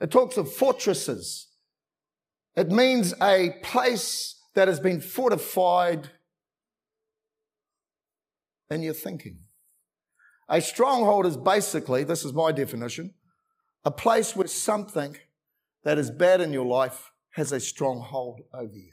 It 0.00 0.10
talks 0.10 0.36
of 0.36 0.52
fortresses. 0.52 1.48
It 2.54 2.70
means 2.70 3.14
a 3.22 3.54
place 3.62 4.38
that 4.54 4.68
has 4.68 4.80
been 4.80 5.00
fortified 5.00 6.10
in 8.70 8.82
your 8.82 8.94
thinking. 8.94 9.38
A 10.48 10.60
stronghold 10.60 11.26
is 11.26 11.36
basically, 11.36 12.04
this 12.04 12.24
is 12.24 12.32
my 12.32 12.52
definition, 12.52 13.14
a 13.84 13.90
place 13.90 14.36
where 14.36 14.46
something 14.46 15.16
that 15.84 15.98
is 15.98 16.10
bad 16.10 16.40
in 16.40 16.52
your 16.52 16.66
life 16.66 17.10
has 17.30 17.52
a 17.52 17.60
stronghold 17.60 18.40
over 18.52 18.74
you. 18.74 18.92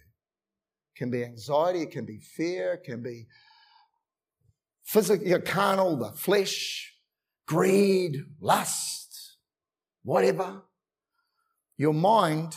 It 0.96 0.98
can 0.98 1.12
be 1.12 1.24
anxiety, 1.24 1.82
it 1.84 1.92
can 1.92 2.06
be 2.06 2.20
fear, 2.20 2.74
it 2.74 2.84
can 2.84 3.02
be 3.02 3.28
physical, 4.84 5.40
carnal, 5.42 5.98
the 5.98 6.12
flesh, 6.12 6.94
greed, 7.48 8.18
lust, 8.40 9.38
whatever. 10.04 10.64
Your 11.78 11.94
mind 11.94 12.56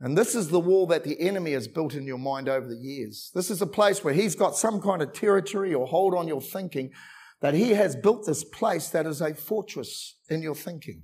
and 0.00 0.16
this 0.16 0.34
is 0.34 0.48
the 0.48 0.60
wall 0.60 0.86
that 0.88 1.02
the 1.02 1.20
enemy 1.20 1.52
has 1.52 1.66
built 1.66 1.94
in 1.94 2.06
your 2.06 2.18
mind 2.18 2.48
over 2.48 2.68
the 2.68 2.76
years. 2.76 3.32
This 3.34 3.50
is 3.50 3.60
a 3.60 3.66
place 3.66 4.04
where 4.04 4.14
he's 4.14 4.36
got 4.36 4.56
some 4.56 4.80
kind 4.80 5.02
of 5.02 5.12
territory 5.12 5.74
or 5.74 5.86
hold 5.86 6.14
on 6.14 6.28
your 6.28 6.40
thinking 6.40 6.92
that 7.40 7.54
he 7.54 7.70
has 7.70 7.96
built 7.96 8.24
this 8.24 8.44
place 8.44 8.88
that 8.90 9.06
is 9.06 9.20
a 9.20 9.34
fortress 9.34 10.16
in 10.28 10.40
your 10.40 10.54
thinking. 10.54 11.02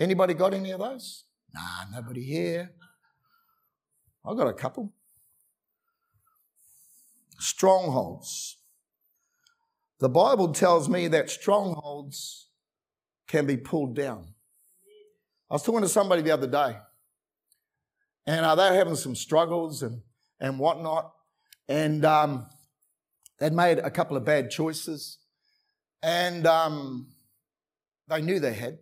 Anybody 0.00 0.34
got 0.34 0.52
any 0.52 0.72
of 0.72 0.80
those? 0.80 1.24
Nah, 1.54 1.84
nobody 1.92 2.24
here. 2.24 2.72
I 4.26 4.34
got 4.34 4.48
a 4.48 4.52
couple. 4.52 4.92
Strongholds. 7.38 8.56
The 10.00 10.08
Bible 10.08 10.52
tells 10.52 10.88
me 10.88 11.06
that 11.08 11.30
strongholds 11.30 12.48
can 13.28 13.46
be 13.46 13.56
pulled 13.56 13.94
down. 13.94 14.34
I 15.50 15.54
was 15.54 15.62
talking 15.62 15.82
to 15.82 15.88
somebody 15.88 16.22
the 16.22 16.32
other 16.32 16.46
day 16.46 16.76
and 18.28 18.44
uh, 18.44 18.54
they're 18.54 18.74
having 18.74 18.94
some 18.94 19.16
struggles 19.16 19.82
and, 19.82 20.02
and 20.38 20.58
whatnot. 20.58 21.12
And 21.66 22.04
um, 22.04 22.46
they'd 23.40 23.54
made 23.54 23.78
a 23.78 23.90
couple 23.90 24.18
of 24.18 24.26
bad 24.26 24.50
choices. 24.50 25.16
And 26.02 26.46
um, 26.46 27.08
they 28.06 28.20
knew 28.20 28.38
they 28.38 28.52
had. 28.52 28.80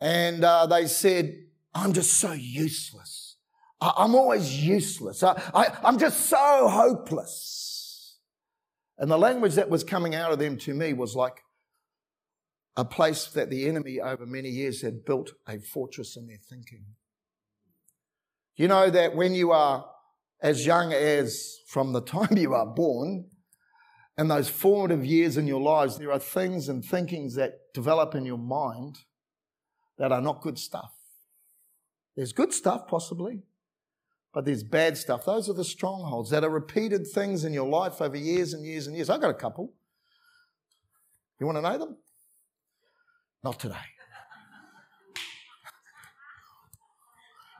And 0.00 0.42
uh, 0.42 0.66
they 0.66 0.88
said, 0.88 1.36
I'm 1.72 1.92
just 1.92 2.14
so 2.14 2.32
useless. 2.32 3.36
I- 3.80 4.04
am 4.04 4.16
always 4.16 4.60
useless. 4.60 5.22
I, 5.22 5.40
I, 5.54 5.78
I'm 5.84 5.96
just 5.96 6.26
so 6.26 6.66
hopeless. 6.66 8.18
And 8.98 9.08
the 9.08 9.18
language 9.18 9.54
that 9.54 9.70
was 9.70 9.84
coming 9.84 10.16
out 10.16 10.32
of 10.32 10.40
them 10.40 10.56
to 10.58 10.74
me 10.74 10.94
was 10.94 11.14
like 11.14 11.42
a 12.76 12.84
place 12.84 13.26
that 13.26 13.50
the 13.50 13.68
enemy 13.68 14.00
over 14.00 14.26
many 14.26 14.48
years 14.48 14.82
had 14.82 15.04
built 15.04 15.34
a 15.46 15.60
fortress 15.60 16.16
in 16.16 16.26
their 16.26 16.40
thinking. 16.50 16.86
You 18.58 18.66
know 18.66 18.90
that 18.90 19.14
when 19.14 19.34
you 19.34 19.52
are 19.52 19.88
as 20.42 20.66
young 20.66 20.92
as 20.92 21.58
from 21.66 21.92
the 21.92 22.00
time 22.16 22.36
you 22.36 22.52
are 22.52 22.66
born, 22.66 23.30
and 24.18 24.28
those 24.28 24.48
formative 24.48 25.06
years 25.06 25.36
in 25.36 25.46
your 25.46 25.60
lives, 25.60 25.96
there 25.96 26.10
are 26.10 26.18
things 26.18 26.68
and 26.68 26.84
thinkings 26.84 27.36
that 27.36 27.72
develop 27.72 28.16
in 28.16 28.26
your 28.26 28.36
mind 28.36 28.98
that 29.96 30.10
are 30.10 30.20
not 30.20 30.42
good 30.42 30.58
stuff. 30.58 30.92
There's 32.16 32.32
good 32.32 32.52
stuff, 32.52 32.88
possibly, 32.88 33.44
but 34.34 34.44
there's 34.44 34.64
bad 34.64 34.98
stuff. 34.98 35.24
Those 35.24 35.48
are 35.48 35.52
the 35.54 35.64
strongholds 35.64 36.30
that 36.30 36.42
are 36.42 36.50
repeated 36.50 37.06
things 37.06 37.44
in 37.44 37.52
your 37.52 37.68
life 37.68 38.02
over 38.02 38.16
years 38.16 38.54
and 38.54 38.66
years 38.66 38.88
and 38.88 38.96
years. 38.96 39.08
I've 39.08 39.20
got 39.20 39.30
a 39.30 39.34
couple. 39.34 39.72
You 41.38 41.46
want 41.46 41.58
to 41.58 41.62
know 41.62 41.78
them? 41.78 41.96
Not 43.44 43.60
today. 43.60 43.76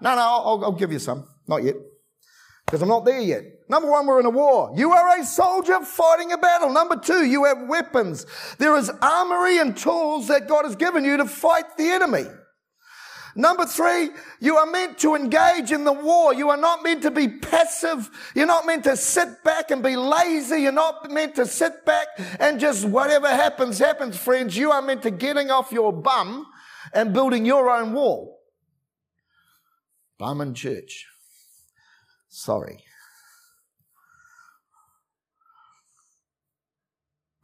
No, 0.00 0.14
no, 0.14 0.20
I'll, 0.20 0.64
I'll 0.64 0.72
give 0.72 0.92
you 0.92 0.98
some. 0.98 1.26
Not 1.46 1.62
yet. 1.62 1.74
Because 2.66 2.82
I'm 2.82 2.88
not 2.88 3.06
there 3.06 3.20
yet. 3.20 3.44
Number 3.70 3.90
one, 3.90 4.06
we're 4.06 4.20
in 4.20 4.26
a 4.26 4.30
war. 4.30 4.72
You 4.76 4.92
are 4.92 5.18
a 5.18 5.24
soldier 5.24 5.80
fighting 5.80 6.32
a 6.32 6.38
battle. 6.38 6.70
Number 6.70 6.96
two, 6.96 7.24
you 7.24 7.44
have 7.44 7.66
weapons. 7.66 8.26
There 8.58 8.76
is 8.76 8.90
armory 9.00 9.58
and 9.58 9.76
tools 9.76 10.28
that 10.28 10.48
God 10.48 10.66
has 10.66 10.76
given 10.76 11.04
you 11.04 11.16
to 11.16 11.24
fight 11.24 11.76
the 11.78 11.88
enemy. 11.88 12.24
Number 13.34 13.64
three, 13.66 14.10
you 14.40 14.56
are 14.56 14.66
meant 14.66 14.98
to 14.98 15.14
engage 15.14 15.70
in 15.70 15.84
the 15.84 15.92
war. 15.92 16.34
You 16.34 16.50
are 16.50 16.56
not 16.56 16.82
meant 16.82 17.02
to 17.02 17.10
be 17.10 17.28
passive. 17.28 18.10
You're 18.34 18.46
not 18.46 18.66
meant 18.66 18.84
to 18.84 18.96
sit 18.96 19.44
back 19.44 19.70
and 19.70 19.82
be 19.82 19.96
lazy. 19.96 20.62
You're 20.62 20.72
not 20.72 21.10
meant 21.10 21.36
to 21.36 21.46
sit 21.46 21.86
back 21.86 22.08
and 22.40 22.58
just 22.58 22.84
whatever 22.84 23.28
happens, 23.28 23.78
happens, 23.78 24.18
friends. 24.18 24.56
You 24.56 24.72
are 24.72 24.82
meant 24.82 25.02
to 25.02 25.10
getting 25.10 25.50
off 25.50 25.72
your 25.72 25.92
bum 25.92 26.46
and 26.92 27.12
building 27.14 27.46
your 27.46 27.70
own 27.70 27.92
wall. 27.92 28.37
Bum 30.18 30.40
and 30.40 30.54
church. 30.54 31.06
Sorry. 32.28 32.84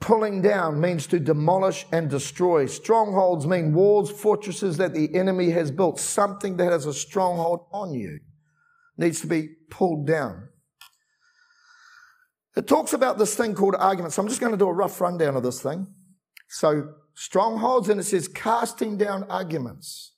Pulling 0.00 0.42
down 0.42 0.80
means 0.80 1.06
to 1.06 1.18
demolish 1.18 1.86
and 1.90 2.10
destroy. 2.10 2.66
Strongholds 2.66 3.46
mean 3.46 3.72
walls, 3.72 4.10
fortresses 4.10 4.76
that 4.76 4.92
the 4.92 5.14
enemy 5.14 5.50
has 5.50 5.70
built. 5.70 5.98
Something 5.98 6.58
that 6.58 6.72
has 6.72 6.84
a 6.84 6.92
stronghold 6.92 7.66
on 7.72 7.94
you 7.94 8.18
needs 8.98 9.20
to 9.22 9.26
be 9.26 9.48
pulled 9.70 10.06
down. 10.06 10.48
It 12.56 12.66
talks 12.66 12.92
about 12.92 13.18
this 13.18 13.34
thing 13.34 13.54
called 13.54 13.74
arguments. 13.78 14.16
So 14.16 14.22
I'm 14.22 14.28
just 14.28 14.40
going 14.40 14.52
to 14.52 14.58
do 14.58 14.68
a 14.68 14.72
rough 14.72 15.00
rundown 15.00 15.36
of 15.36 15.42
this 15.42 15.62
thing. 15.62 15.86
So 16.48 16.90
strongholds, 17.14 17.88
and 17.88 17.98
it 17.98 18.04
says 18.04 18.28
casting 18.28 18.98
down 18.98 19.24
arguments 19.24 20.12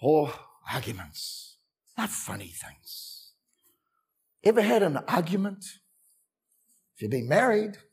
or 0.00 0.32
arguments, 0.72 1.56
not 1.98 2.10
funny 2.10 2.52
things. 2.54 3.32
Ever 4.44 4.62
had 4.62 4.82
an 4.82 4.98
argument? 5.08 5.64
If 6.94 7.02
you've 7.02 7.10
been 7.10 7.28
married, 7.28 7.76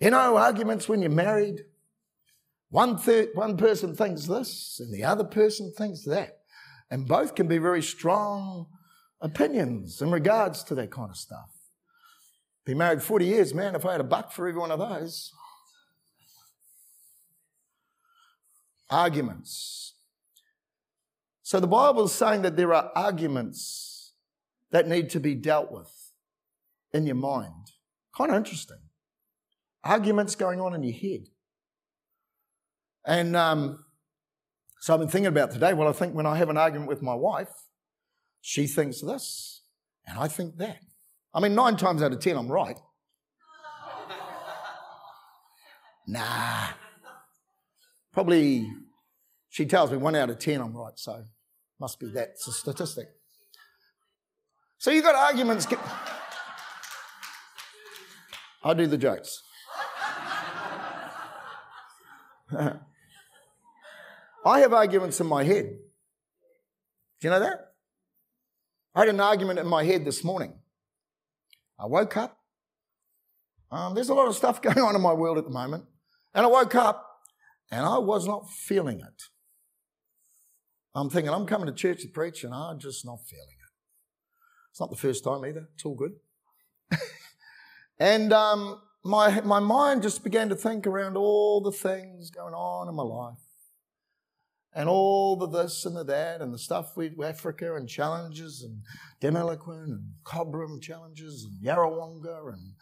You 0.00 0.10
know, 0.10 0.36
arguments 0.36 0.88
when 0.88 1.02
you're 1.02 1.10
married, 1.10 1.64
one, 2.70 2.98
third, 2.98 3.30
one 3.34 3.56
person 3.56 3.96
thinks 3.96 4.26
this 4.26 4.78
and 4.80 4.94
the 4.94 5.02
other 5.04 5.24
person 5.24 5.72
thinks 5.76 6.04
that. 6.04 6.38
And 6.90 7.08
both 7.08 7.34
can 7.34 7.48
be 7.48 7.58
very 7.58 7.82
strong 7.82 8.66
opinions 9.20 10.00
in 10.00 10.10
regards 10.10 10.62
to 10.64 10.74
that 10.76 10.90
kind 10.90 11.10
of 11.10 11.16
stuff. 11.16 11.50
Been 12.64 12.78
married 12.78 13.02
40 13.02 13.24
years, 13.26 13.54
man, 13.54 13.74
if 13.74 13.84
I 13.84 13.92
had 13.92 14.00
a 14.00 14.04
buck 14.04 14.30
for 14.32 14.46
every 14.46 14.60
one 14.60 14.70
of 14.70 14.78
those. 14.78 15.32
Arguments. 18.90 19.94
So 21.42 21.60
the 21.60 21.66
Bible 21.66 22.04
is 22.04 22.12
saying 22.12 22.42
that 22.42 22.56
there 22.56 22.74
are 22.74 22.92
arguments 22.94 24.12
that 24.70 24.86
need 24.86 25.08
to 25.10 25.20
be 25.20 25.34
dealt 25.34 25.72
with 25.72 26.12
in 26.92 27.06
your 27.06 27.16
mind. 27.16 27.72
Kind 28.16 28.30
of 28.30 28.36
interesting 28.36 28.78
arguments 29.84 30.34
going 30.34 30.60
on 30.60 30.74
in 30.74 30.82
your 30.82 30.94
head. 30.94 31.28
And 33.06 33.36
um, 33.36 33.84
so 34.80 34.92
I've 34.92 35.00
been 35.00 35.08
thinking 35.08 35.28
about 35.28 35.50
today. 35.50 35.72
Well, 35.72 35.88
I 35.88 35.92
think 35.92 36.14
when 36.14 36.26
I 36.26 36.36
have 36.36 36.50
an 36.50 36.58
argument 36.58 36.88
with 36.88 37.02
my 37.02 37.14
wife, 37.14 37.48
she 38.40 38.66
thinks 38.66 39.00
this, 39.00 39.62
and 40.06 40.18
I 40.18 40.28
think 40.28 40.56
that. 40.58 40.78
I 41.34 41.40
mean, 41.40 41.54
nine 41.54 41.76
times 41.76 42.02
out 42.02 42.12
of 42.12 42.20
ten, 42.20 42.36
I'm 42.36 42.50
right. 42.50 42.78
nah. 46.06 46.68
Probably, 48.12 48.70
she 49.48 49.66
tells 49.66 49.90
me 49.90 49.96
one 49.96 50.14
out 50.14 50.30
of 50.30 50.38
ten 50.38 50.60
I'm 50.60 50.76
right, 50.76 50.96
so 50.96 51.24
must 51.80 52.00
be 52.00 52.10
that's 52.12 52.46
a 52.48 52.52
statistic. 52.52 53.08
So 54.78 54.90
you've 54.90 55.04
got 55.04 55.14
arguments. 55.14 55.66
I 58.62 58.74
do 58.74 58.86
the 58.86 58.98
jokes. 58.98 59.42
I 64.44 64.60
have 64.60 64.72
arguments 64.72 65.20
in 65.20 65.26
my 65.26 65.44
head. 65.44 65.78
Do 67.20 67.26
you 67.26 67.30
know 67.30 67.40
that? 67.40 67.72
I 68.94 69.00
had 69.00 69.08
an 69.08 69.20
argument 69.20 69.58
in 69.58 69.66
my 69.66 69.84
head 69.84 70.04
this 70.04 70.24
morning. 70.24 70.54
I 71.78 71.86
woke 71.86 72.16
up. 72.16 72.38
Um, 73.70 73.94
there's 73.94 74.08
a 74.08 74.14
lot 74.14 74.28
of 74.28 74.34
stuff 74.34 74.62
going 74.68 74.78
on 74.78 74.94
in 74.94 75.00
my 75.02 75.12
world 75.12 75.38
at 75.38 75.44
the 75.44 75.50
moment. 75.50 75.84
And 76.34 76.46
I 76.46 76.48
woke 76.48 76.74
up 76.74 77.07
and 77.70 77.84
I 77.84 77.98
was 77.98 78.26
not 78.26 78.50
feeling 78.50 79.00
it. 79.00 79.22
I'm 80.94 81.10
thinking, 81.10 81.32
I'm 81.32 81.46
coming 81.46 81.66
to 81.66 81.72
church 81.72 82.02
to 82.02 82.08
preach 82.08 82.44
and 82.44 82.54
I'm 82.54 82.78
just 82.78 83.04
not 83.04 83.20
feeling 83.28 83.46
it. 83.48 83.72
It's 84.70 84.80
not 84.80 84.90
the 84.90 84.96
first 84.96 85.24
time 85.24 85.44
either. 85.44 85.68
It's 85.74 85.84
all 85.84 85.94
good. 85.94 86.12
and 87.98 88.32
um, 88.32 88.80
my, 89.04 89.40
my 89.42 89.60
mind 89.60 90.02
just 90.02 90.24
began 90.24 90.48
to 90.48 90.56
think 90.56 90.86
around 90.86 91.16
all 91.16 91.60
the 91.60 91.72
things 91.72 92.30
going 92.30 92.54
on 92.54 92.88
in 92.88 92.94
my 92.94 93.02
life. 93.02 93.38
And 94.74 94.88
all 94.88 95.36
the 95.36 95.48
this 95.48 95.84
and 95.86 95.96
the 95.96 96.04
that 96.04 96.40
and 96.40 96.52
the 96.52 96.58
stuff 96.58 96.96
with 96.96 97.20
Africa 97.20 97.74
and 97.74 97.88
challenges 97.88 98.62
and 98.62 98.82
Deniliquin 99.20 99.84
and 99.84 100.12
Cobram 100.24 100.80
challenges 100.80 101.44
and 101.44 101.60
Yarrawonga 101.64 102.52
and 102.52 102.74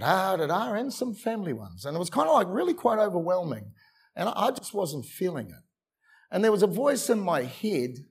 da 0.00 0.36
da 0.36 0.46
da 0.46 0.74
and 0.74 0.92
some 0.92 1.14
family 1.14 1.52
ones. 1.52 1.84
And 1.84 1.96
it 1.96 1.98
was 1.98 2.10
kind 2.10 2.28
of 2.28 2.34
like 2.34 2.46
really 2.50 2.74
quite 2.74 2.98
overwhelming. 2.98 3.72
And 4.16 4.28
I 4.28 4.50
just 4.50 4.74
wasn't 4.74 5.06
feeling 5.06 5.48
it. 5.48 5.62
And 6.30 6.42
there 6.42 6.52
was 6.52 6.62
a 6.62 6.68
voice 6.68 7.10
in 7.10 7.20
my 7.20 7.42
head 7.42 8.04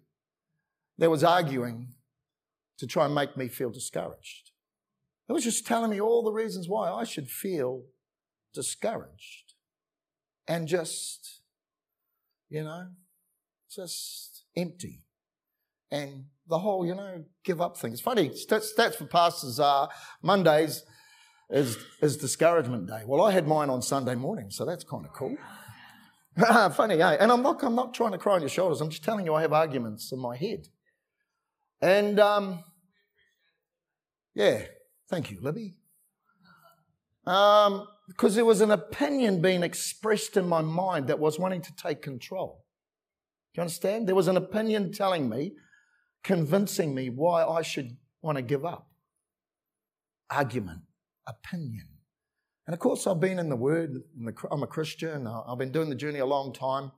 that 0.98 1.10
was 1.10 1.24
arguing 1.24 1.94
to 2.78 2.88
try 2.88 3.06
and 3.06 3.16
make 3.16 3.38
me 3.38 3.48
feel 3.48 3.70
discouraged. 3.70 4.52
It 5.28 5.34
was 5.34 5.44
just 5.44 5.66
telling 5.66 5.92
me 5.92 6.02
all 6.02 6.24
the 6.24 6.32
reasons 6.32 6.68
why 6.68 6.92
I 6.92 7.04
should 7.04 7.30
feel 7.30 7.84
discouraged 8.54 9.54
and 10.48 10.68
just, 10.68 11.42
you 12.50 12.64
know, 12.64 12.88
just 13.74 14.44
empty. 14.56 15.04
And 15.92 16.26
the 16.48 16.60
whole, 16.60 16.86
you 16.86 16.96
know, 16.96 17.24
give 17.44 17.62
up 17.62 17.78
thing. 17.78 17.94
It's 17.94 18.02
funny, 18.02 18.30
stats, 18.30 18.96
for 18.96 19.06
pastors 19.06 19.60
are 19.60 19.90
Mondays 20.22 20.84
is, 21.50 21.78
is 22.02 22.18
discouragement 22.18 22.88
day. 22.88 23.04
Well, 23.06 23.24
I 23.24 23.32
had 23.32 23.48
mine 23.48 23.70
on 23.70 23.82
Sunday 23.82 24.16
morning, 24.16 24.50
so 24.50 24.66
that's 24.66 24.84
kind 24.84 25.06
of 25.06 25.14
cool. 25.14 25.38
funny, 26.74 27.02
eh? 27.02 27.18
And 27.20 27.32
I'm 27.32 27.42
not, 27.42 27.64
I'm 27.64 27.76
not 27.76 27.94
trying 27.94 28.12
to 28.12 28.18
cry 28.18 28.36
on 28.36 28.42
your 28.42 28.50
shoulders. 28.50 28.82
I'm 28.82 28.90
just 28.90 29.04
telling 29.04 29.26
you 29.26 29.34
I 29.34 29.42
have 29.42 29.54
arguments 29.54 30.12
in 30.12 30.20
my 30.20 30.36
head. 30.36 30.68
And, 31.82 32.20
um, 32.20 32.64
yeah, 34.34 34.64
Thank 35.14 35.30
you, 35.30 35.38
Libby. 35.42 35.76
Um, 37.28 37.88
because 38.08 38.34
there 38.34 38.46
was 38.46 38.62
an 38.62 38.72
opinion 38.72 39.44
being 39.44 39.62
expressed 39.62 40.38
in 40.38 40.50
my 40.50 40.62
mind 40.62 41.06
that 41.08 41.20
was 41.20 41.38
wanting 41.38 41.62
to 41.62 41.76
take 41.76 42.02
control. 42.02 42.66
Do 43.54 43.60
you 43.60 43.62
understand? 43.62 44.08
There 44.08 44.16
was 44.16 44.28
an 44.28 44.38
opinion 44.38 44.92
telling 44.92 45.30
me, 45.30 45.54
convincing 46.24 46.96
me 46.96 47.12
why 47.12 47.46
I 47.46 47.62
should 47.62 47.96
want 48.24 48.38
to 48.38 48.42
give 48.42 48.66
up. 48.66 48.88
Argument, 50.32 50.82
opinion. 51.28 51.90
And 52.66 52.74
of 52.74 52.80
course, 52.80 53.06
I've 53.08 53.20
been 53.20 53.40
in 53.40 53.50
the 53.50 53.56
Word, 53.56 54.04
I'm 54.52 54.64
a 54.64 54.68
Christian, 54.68 55.28
uh, 55.28 55.42
I've 55.48 55.58
been 55.58 55.72
doing 55.72 55.90
the 55.90 55.96
journey 55.96 56.20
a 56.20 56.26
long 56.26 56.54
time, 56.54 56.92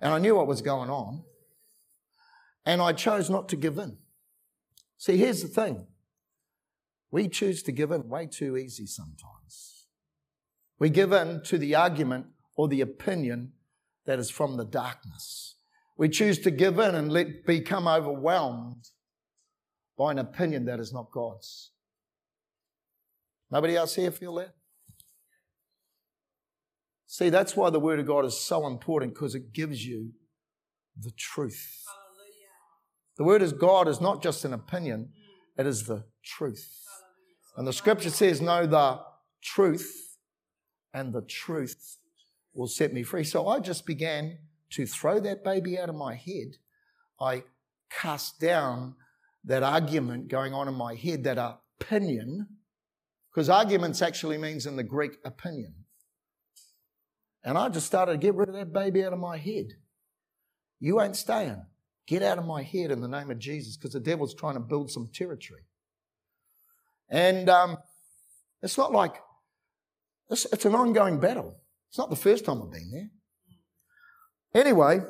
and 0.00 0.12
I 0.12 0.18
knew 0.18 0.36
what 0.36 0.46
was 0.46 0.60
going 0.60 0.90
on. 0.90 1.24
And 2.64 2.80
I 2.80 2.92
chose 2.92 3.28
not 3.30 3.48
to 3.48 3.56
give 3.56 3.78
in. 3.78 3.96
See, 4.98 5.16
here's 5.16 5.42
the 5.42 5.48
thing. 5.48 5.86
We 7.10 7.28
choose 7.28 7.62
to 7.64 7.72
give 7.72 7.90
in 7.90 8.08
way 8.08 8.26
too 8.26 8.56
easy 8.56 8.86
sometimes. 8.86 9.86
We 10.78 10.90
give 10.90 11.12
in 11.12 11.42
to 11.44 11.58
the 11.58 11.74
argument 11.74 12.26
or 12.56 12.68
the 12.68 12.80
opinion 12.80 13.52
that 14.06 14.18
is 14.18 14.30
from 14.30 14.56
the 14.56 14.64
darkness. 14.64 15.56
We 15.96 16.08
choose 16.08 16.38
to 16.40 16.50
give 16.50 16.78
in 16.78 16.94
and 16.94 17.12
let 17.12 17.46
become 17.46 17.86
overwhelmed 17.86 18.90
by 19.96 20.12
an 20.12 20.18
opinion 20.18 20.64
that 20.66 20.80
is 20.80 20.92
not 20.92 21.10
God's. 21.12 21.70
Nobody 23.50 23.76
else 23.76 23.94
here 23.94 24.10
feel 24.10 24.34
that? 24.36 24.54
See, 27.12 27.28
that's 27.28 27.54
why 27.54 27.68
the 27.68 27.78
Word 27.78 28.00
of 28.00 28.06
God 28.06 28.24
is 28.24 28.40
so 28.40 28.66
important 28.66 29.12
because 29.12 29.34
it 29.34 29.52
gives 29.52 29.84
you 29.84 30.12
the 30.98 31.10
truth. 31.10 31.84
The 33.18 33.24
Word 33.24 33.42
of 33.42 33.58
God 33.58 33.86
is 33.86 34.00
not 34.00 34.22
just 34.22 34.46
an 34.46 34.54
opinion, 34.54 35.10
it 35.58 35.66
is 35.66 35.84
the 35.84 36.04
truth. 36.24 36.72
And 37.54 37.66
the 37.66 37.72
scripture 37.74 38.08
says, 38.08 38.40
Know 38.40 38.64
the 38.66 38.98
truth, 39.42 40.16
and 40.94 41.12
the 41.12 41.20
truth 41.20 41.98
will 42.54 42.66
set 42.66 42.94
me 42.94 43.02
free. 43.02 43.24
So 43.24 43.46
I 43.46 43.60
just 43.60 43.84
began 43.84 44.38
to 44.70 44.86
throw 44.86 45.20
that 45.20 45.44
baby 45.44 45.78
out 45.78 45.90
of 45.90 45.94
my 45.94 46.14
head. 46.14 46.56
I 47.20 47.42
cast 47.90 48.40
down 48.40 48.94
that 49.44 49.62
argument 49.62 50.28
going 50.28 50.54
on 50.54 50.66
in 50.66 50.72
my 50.72 50.94
head, 50.94 51.24
that 51.24 51.58
opinion, 51.78 52.46
because 53.30 53.50
arguments 53.50 54.00
actually 54.00 54.38
means 54.38 54.64
in 54.64 54.76
the 54.76 54.82
Greek 54.82 55.18
opinion. 55.26 55.74
And 57.44 57.58
I 57.58 57.68
just 57.68 57.86
started 57.86 58.12
to 58.12 58.18
get 58.18 58.34
rid 58.34 58.48
of 58.48 58.54
that 58.54 58.72
baby 58.72 59.04
out 59.04 59.12
of 59.12 59.18
my 59.18 59.36
head. 59.36 59.74
You 60.80 61.00
ain't 61.00 61.16
staying. 61.16 61.64
Get 62.06 62.22
out 62.22 62.38
of 62.38 62.46
my 62.46 62.62
head 62.62 62.90
in 62.90 63.00
the 63.00 63.08
name 63.08 63.30
of 63.30 63.38
Jesus 63.38 63.76
because 63.76 63.92
the 63.92 64.00
devil's 64.00 64.34
trying 64.34 64.54
to 64.54 64.60
build 64.60 64.90
some 64.90 65.08
territory. 65.12 65.62
And 67.08 67.48
um, 67.48 67.78
it's 68.62 68.78
not 68.78 68.92
like, 68.92 69.16
it's, 70.30 70.46
it's 70.52 70.64
an 70.64 70.74
ongoing 70.74 71.20
battle. 71.20 71.56
It's 71.88 71.98
not 71.98 72.10
the 72.10 72.16
first 72.16 72.44
time 72.44 72.62
I've 72.62 72.70
been 72.70 72.90
there. 72.90 73.10
Anyway, 74.62 75.00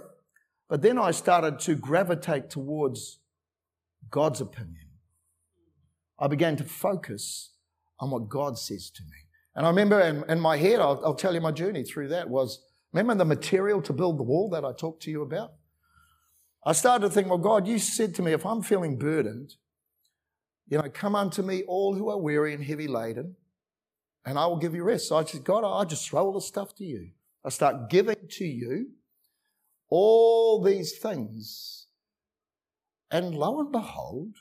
but 0.68 0.82
then 0.82 0.98
I 0.98 1.10
started 1.10 1.58
to 1.60 1.74
gravitate 1.74 2.50
towards 2.50 3.18
God's 4.10 4.40
opinion. 4.40 4.88
I 6.18 6.28
began 6.28 6.56
to 6.56 6.64
focus 6.64 7.52
on 7.98 8.10
what 8.10 8.28
God 8.28 8.58
says 8.58 8.90
to 8.90 9.02
me. 9.02 9.21
And 9.54 9.66
I 9.66 9.68
remember 9.68 10.00
in, 10.00 10.24
in 10.30 10.40
my 10.40 10.56
head, 10.56 10.80
I'll, 10.80 11.00
I'll 11.04 11.14
tell 11.14 11.34
you 11.34 11.40
my 11.40 11.52
journey 11.52 11.84
through 11.84 12.08
that 12.08 12.28
was 12.28 12.64
remember 12.92 13.14
the 13.14 13.24
material 13.24 13.82
to 13.82 13.92
build 13.92 14.18
the 14.18 14.22
wall 14.22 14.48
that 14.50 14.64
I 14.64 14.72
talked 14.72 15.02
to 15.04 15.10
you 15.10 15.22
about? 15.22 15.52
I 16.64 16.72
started 16.72 17.08
to 17.08 17.12
think, 17.12 17.28
well, 17.28 17.38
God, 17.38 17.66
you 17.66 17.78
said 17.78 18.14
to 18.14 18.22
me, 18.22 18.32
if 18.32 18.46
I'm 18.46 18.62
feeling 18.62 18.96
burdened, 18.96 19.54
you 20.68 20.78
know, 20.78 20.88
come 20.88 21.14
unto 21.14 21.42
me, 21.42 21.64
all 21.66 21.94
who 21.94 22.08
are 22.08 22.18
weary 22.18 22.54
and 22.54 22.62
heavy 22.62 22.86
laden, 22.86 23.36
and 24.24 24.38
I 24.38 24.46
will 24.46 24.58
give 24.58 24.74
you 24.74 24.84
rest. 24.84 25.08
So 25.08 25.16
I 25.16 25.24
said, 25.24 25.44
God, 25.44 25.64
I 25.64 25.84
just 25.84 26.08
throw 26.08 26.26
all 26.26 26.32
this 26.32 26.46
stuff 26.46 26.74
to 26.76 26.84
you. 26.84 27.10
I 27.44 27.48
start 27.48 27.90
giving 27.90 28.28
to 28.30 28.44
you 28.44 28.90
all 29.88 30.62
these 30.62 30.96
things. 30.96 31.88
And 33.10 33.34
lo 33.34 33.60
and 33.60 33.72
behold, 33.72 34.36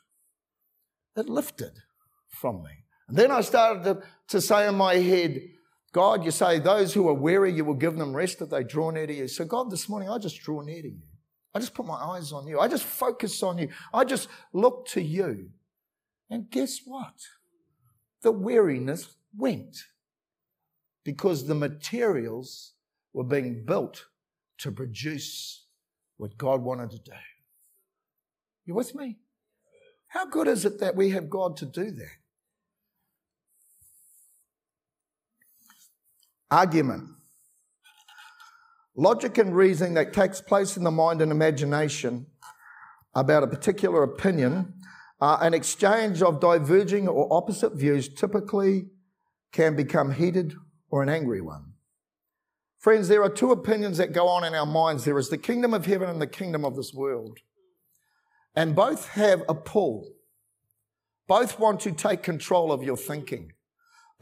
it 1.16 1.28
lifted 1.28 1.74
from 2.30 2.64
me. 2.64 2.81
And 3.12 3.20
then 3.20 3.30
I 3.30 3.42
started 3.42 4.02
to, 4.30 4.40
say 4.40 4.70
in 4.70 4.76
my 4.76 4.96
head, 4.96 5.42
God, 5.92 6.24
you 6.24 6.32
say 6.32 6.60
those 6.60 6.94
who 6.94 7.10
are 7.10 7.14
weary, 7.14 7.52
you 7.52 7.66
will 7.66 7.74
give 7.74 7.98
them 7.98 8.16
rest 8.16 8.42
if 8.42 8.50
they 8.50 8.64
draw 8.64 8.90
near 8.90 9.06
to 9.06 9.14
you. 9.14 9.28
So, 9.28 9.44
God, 9.44 9.70
this 9.70 9.90
morning, 9.90 10.10
I 10.10 10.18
just 10.18 10.40
draw 10.40 10.62
near 10.62 10.82
to 10.82 10.88
you. 10.88 11.02
I 11.54 11.60
just 11.60 11.74
put 11.74 11.86
my 11.86 11.96
eyes 11.96 12.32
on 12.32 12.48
you. 12.48 12.62
I 12.62 12.70
just 12.70 12.86
focus 12.86 13.44
on 13.44 13.58
you. 13.58 13.68
I 13.94 14.06
just 14.06 14.30
look 14.54 14.88
to 14.92 15.02
you. 15.02 15.50
And 16.30 16.50
guess 16.50 16.80
what? 16.86 17.16
The 18.22 18.32
weariness 18.32 19.14
went 19.36 19.84
because 21.04 21.48
the 21.48 21.56
materials 21.56 22.76
were 23.12 23.26
being 23.26 23.66
built 23.66 24.06
to 24.60 24.72
produce 24.72 25.66
what 26.16 26.38
God 26.38 26.62
wanted 26.62 26.92
to 26.92 27.00
do. 27.00 27.12
You 28.64 28.74
with 28.74 28.96
me? 28.96 29.18
How 30.08 30.26
good 30.28 30.48
is 30.48 30.64
it 30.64 30.80
that 30.80 30.96
we 30.96 31.10
have 31.10 31.30
God 31.30 31.58
to 31.58 31.66
do 31.66 31.92
that? 31.92 32.21
Argument. 36.52 37.08
Logic 38.96 39.38
and 39.38 39.56
reasoning 39.56 39.94
that 39.94 40.12
takes 40.12 40.42
place 40.42 40.76
in 40.76 40.84
the 40.84 40.92
mind 40.92 41.22
and 41.22 41.32
imagination 41.32 42.28
about 43.16 43.44
a 43.44 43.48
particular 43.48 44.04
opinion, 44.04 44.74
uh, 45.22 45.38
an 45.42 45.54
exchange 45.54 46.22
of 46.22 46.42
diverging 46.42 47.08
or 47.08 47.32
opposite 47.32 47.74
views 47.74 48.10
typically 48.10 48.88
can 49.54 49.76
become 49.76 50.12
heated 50.12 50.54
or 50.90 51.02
an 51.02 51.10
angry 51.10 51.40
one. 51.42 51.74
Friends, 52.80 53.08
there 53.08 53.24
are 53.24 53.30
two 53.30 53.52
opinions 53.52 53.98
that 53.98 54.12
go 54.12 54.28
on 54.28 54.44
in 54.44 54.56
our 54.56 54.66
minds. 54.66 55.06
There 55.06 55.20
is 55.20 55.30
the 55.30 55.38
kingdom 55.38 55.74
of 55.74 55.86
heaven 55.86 56.10
and 56.10 56.22
the 56.22 56.28
kingdom 56.28 56.66
of 56.66 56.76
this 56.76 56.94
world. 56.94 57.40
And 58.56 58.76
both 58.76 59.10
have 59.10 59.44
a 59.48 59.54
pull. 59.54 60.10
Both 61.28 61.60
want 61.60 61.80
to 61.82 61.92
take 61.92 62.24
control 62.24 62.72
of 62.72 62.84
your 62.84 62.98
thinking. 62.98 63.54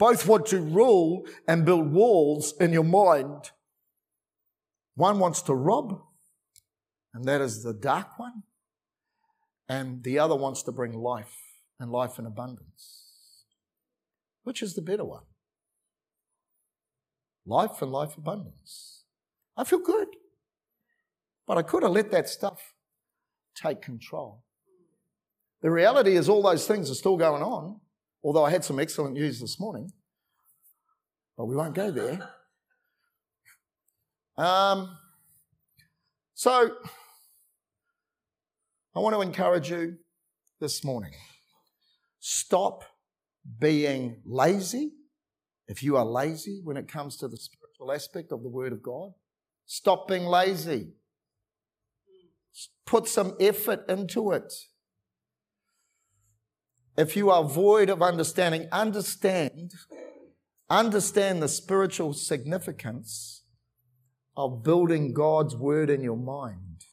Both 0.00 0.26
want 0.26 0.46
to 0.46 0.62
rule 0.62 1.26
and 1.46 1.66
build 1.66 1.92
walls 1.92 2.54
in 2.58 2.72
your 2.72 2.84
mind. 2.84 3.50
One 4.94 5.18
wants 5.18 5.42
to 5.42 5.54
rob, 5.54 6.00
and 7.12 7.26
that 7.26 7.42
is 7.42 7.62
the 7.62 7.74
dark 7.74 8.18
one. 8.18 8.44
And 9.68 10.02
the 10.02 10.18
other 10.18 10.34
wants 10.34 10.62
to 10.62 10.72
bring 10.72 10.94
life 10.94 11.36
and 11.78 11.92
life 11.92 12.18
in 12.18 12.24
abundance. 12.24 13.44
Which 14.42 14.62
is 14.62 14.72
the 14.72 14.80
better 14.80 15.04
one? 15.04 15.24
Life 17.44 17.82
and 17.82 17.92
life 17.92 18.16
abundance. 18.16 19.04
I 19.54 19.64
feel 19.64 19.80
good. 19.80 20.08
But 21.46 21.58
I 21.58 21.62
could 21.62 21.82
have 21.82 21.92
let 21.92 22.10
that 22.10 22.26
stuff 22.26 22.72
take 23.54 23.82
control. 23.82 24.44
The 25.60 25.70
reality 25.70 26.16
is, 26.16 26.30
all 26.30 26.40
those 26.40 26.66
things 26.66 26.90
are 26.90 26.94
still 26.94 27.18
going 27.18 27.42
on. 27.42 27.80
Although 28.22 28.44
I 28.44 28.50
had 28.50 28.64
some 28.64 28.78
excellent 28.78 29.14
news 29.14 29.40
this 29.40 29.58
morning, 29.58 29.90
but 31.36 31.46
we 31.46 31.56
won't 31.56 31.74
go 31.74 31.90
there. 31.90 32.28
Um, 34.36 34.96
so, 36.34 36.76
I 38.94 38.98
want 38.98 39.14
to 39.14 39.22
encourage 39.22 39.70
you 39.70 39.96
this 40.60 40.84
morning. 40.84 41.12
Stop 42.18 42.84
being 43.58 44.20
lazy. 44.26 44.92
If 45.68 45.82
you 45.82 45.96
are 45.96 46.04
lazy 46.04 46.60
when 46.64 46.76
it 46.76 46.88
comes 46.88 47.16
to 47.18 47.28
the 47.28 47.36
spiritual 47.36 47.92
aspect 47.92 48.32
of 48.32 48.42
the 48.42 48.48
Word 48.48 48.72
of 48.72 48.82
God, 48.82 49.12
stop 49.66 50.08
being 50.08 50.24
lazy. 50.24 50.92
Put 52.84 53.06
some 53.06 53.34
effort 53.38 53.88
into 53.88 54.32
it. 54.32 54.52
If 57.00 57.16
you 57.16 57.30
are 57.30 57.44
void 57.44 57.88
of 57.88 58.02
understanding, 58.02 58.68
understand, 58.70 59.72
understand 60.68 61.42
the 61.42 61.48
spiritual 61.48 62.12
significance 62.12 63.42
of 64.36 64.62
building 64.62 65.14
God's 65.14 65.56
word 65.56 65.88
in 65.88 66.02
your 66.02 66.18
mind. 66.18 66.84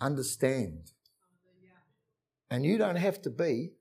Understand. 0.00 0.90
And 2.50 2.66
you 2.66 2.78
don't 2.78 2.96
have 2.96 3.22
to 3.22 3.30
be 3.30 3.74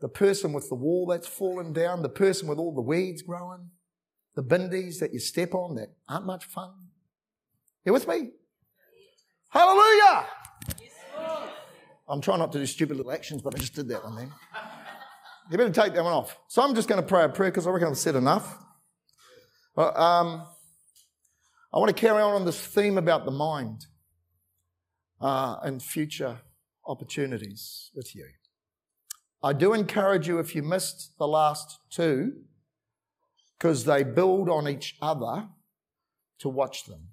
the 0.00 0.08
person 0.08 0.52
with 0.52 0.68
the 0.68 0.74
wall 0.74 1.06
that's 1.06 1.28
fallen 1.28 1.72
down, 1.72 2.02
the 2.02 2.08
person 2.08 2.48
with 2.48 2.58
all 2.58 2.74
the 2.74 2.80
weeds 2.80 3.22
growing, 3.22 3.70
the 4.34 4.42
bindies 4.42 4.98
that 4.98 5.12
you 5.12 5.20
step 5.20 5.54
on 5.54 5.76
that 5.76 5.94
aren't 6.08 6.26
much 6.26 6.46
fun. 6.46 6.72
You 7.84 7.92
with 7.92 8.08
me? 8.08 8.30
Hallelujah! 9.50 10.26
I'm 12.08 12.20
trying 12.20 12.38
not 12.38 12.52
to 12.52 12.58
do 12.58 12.66
stupid 12.66 12.96
little 12.96 13.12
actions, 13.12 13.42
but 13.42 13.54
I 13.54 13.58
just 13.58 13.74
did 13.74 13.88
that 13.88 14.04
one 14.04 14.16
then. 14.16 14.32
You 15.50 15.58
better 15.58 15.70
take 15.70 15.94
that 15.94 16.04
one 16.04 16.12
off. 16.12 16.36
So 16.48 16.62
I'm 16.62 16.74
just 16.74 16.88
going 16.88 17.00
to 17.00 17.06
pray 17.06 17.24
a 17.24 17.28
prayer 17.28 17.50
because 17.50 17.66
I 17.66 17.70
reckon 17.70 17.88
I've 17.88 17.98
said 17.98 18.14
enough. 18.14 18.58
Well, 19.76 19.96
um, 19.96 20.46
I 21.72 21.78
want 21.78 21.94
to 21.94 22.00
carry 22.00 22.22
on 22.22 22.34
on 22.34 22.44
this 22.44 22.60
theme 22.60 22.98
about 22.98 23.24
the 23.24 23.30
mind 23.30 23.86
uh, 25.20 25.56
and 25.62 25.82
future 25.82 26.40
opportunities 26.86 27.90
with 27.94 28.14
you. 28.14 28.26
I 29.42 29.52
do 29.52 29.74
encourage 29.74 30.28
you 30.28 30.38
if 30.38 30.54
you 30.54 30.62
missed 30.62 31.18
the 31.18 31.26
last 31.26 31.78
two, 31.90 32.32
because 33.58 33.84
they 33.84 34.02
build 34.02 34.48
on 34.48 34.68
each 34.68 34.96
other, 35.02 35.48
to 36.38 36.48
watch 36.48 36.84
them. 36.84 37.08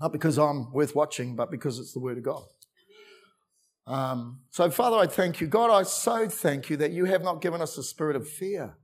Not 0.00 0.12
because 0.12 0.38
I'm 0.38 0.72
worth 0.72 0.94
watching, 0.94 1.34
but 1.36 1.50
because 1.50 1.78
it's 1.78 1.92
the 1.92 2.00
Word 2.00 2.18
of 2.18 2.24
God. 2.24 2.44
Um, 3.86 4.40
so, 4.50 4.68
Father, 4.70 4.96
I 4.96 5.06
thank 5.06 5.40
you. 5.40 5.46
God, 5.46 5.70
I 5.70 5.84
so 5.84 6.28
thank 6.28 6.70
you 6.70 6.76
that 6.78 6.90
you 6.90 7.04
have 7.04 7.22
not 7.22 7.40
given 7.40 7.62
us 7.62 7.78
a 7.78 7.82
spirit 7.82 8.16
of 8.16 8.28
fear. 8.28 8.76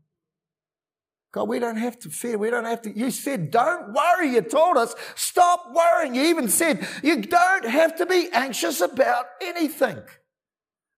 God, 1.32 1.48
we 1.48 1.59
don't 1.59 1.78
have 1.78 1.98
to 2.00 2.11
fear. 2.11 2.36
We 2.36 2.50
don't 2.50 2.66
have 2.66 2.82
to. 2.82 2.96
You 2.96 3.11
said, 3.11 3.50
don't 3.50 3.94
worry. 3.94 4.34
You 4.34 4.42
told 4.42 4.76
us, 4.76 4.94
stop 5.14 5.72
worrying. 5.74 6.14
You 6.14 6.24
even 6.24 6.48
said, 6.48 6.86
you 7.03 7.22
don't 7.22 7.64
have 7.64 7.96
to 7.96 8.07
be 8.07 8.28
anxious 8.32 8.80
about 8.80 9.26
anything. 9.40 9.98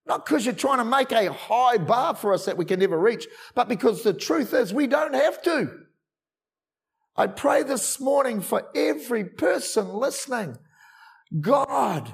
Not 0.06 0.26
because 0.26 0.44
you're 0.44 0.54
trying 0.54 0.78
to 0.78 0.84
make 0.84 1.12
a 1.12 1.32
high 1.32 1.78
bar 1.78 2.14
for 2.14 2.34
us 2.34 2.44
that 2.44 2.58
we 2.58 2.64
can 2.64 2.80
never 2.80 2.98
reach, 2.98 3.26
but 3.54 3.68
because 3.68 4.02
the 4.02 4.12
truth 4.12 4.52
is 4.52 4.74
we 4.74 4.86
don't 4.86 5.14
have 5.14 5.40
to. 5.42 5.70
I 7.16 7.28
pray 7.28 7.62
this 7.62 8.00
morning 8.00 8.40
for 8.40 8.68
every 8.74 9.24
person 9.24 9.94
listening. 9.94 10.58
God, 11.40 12.12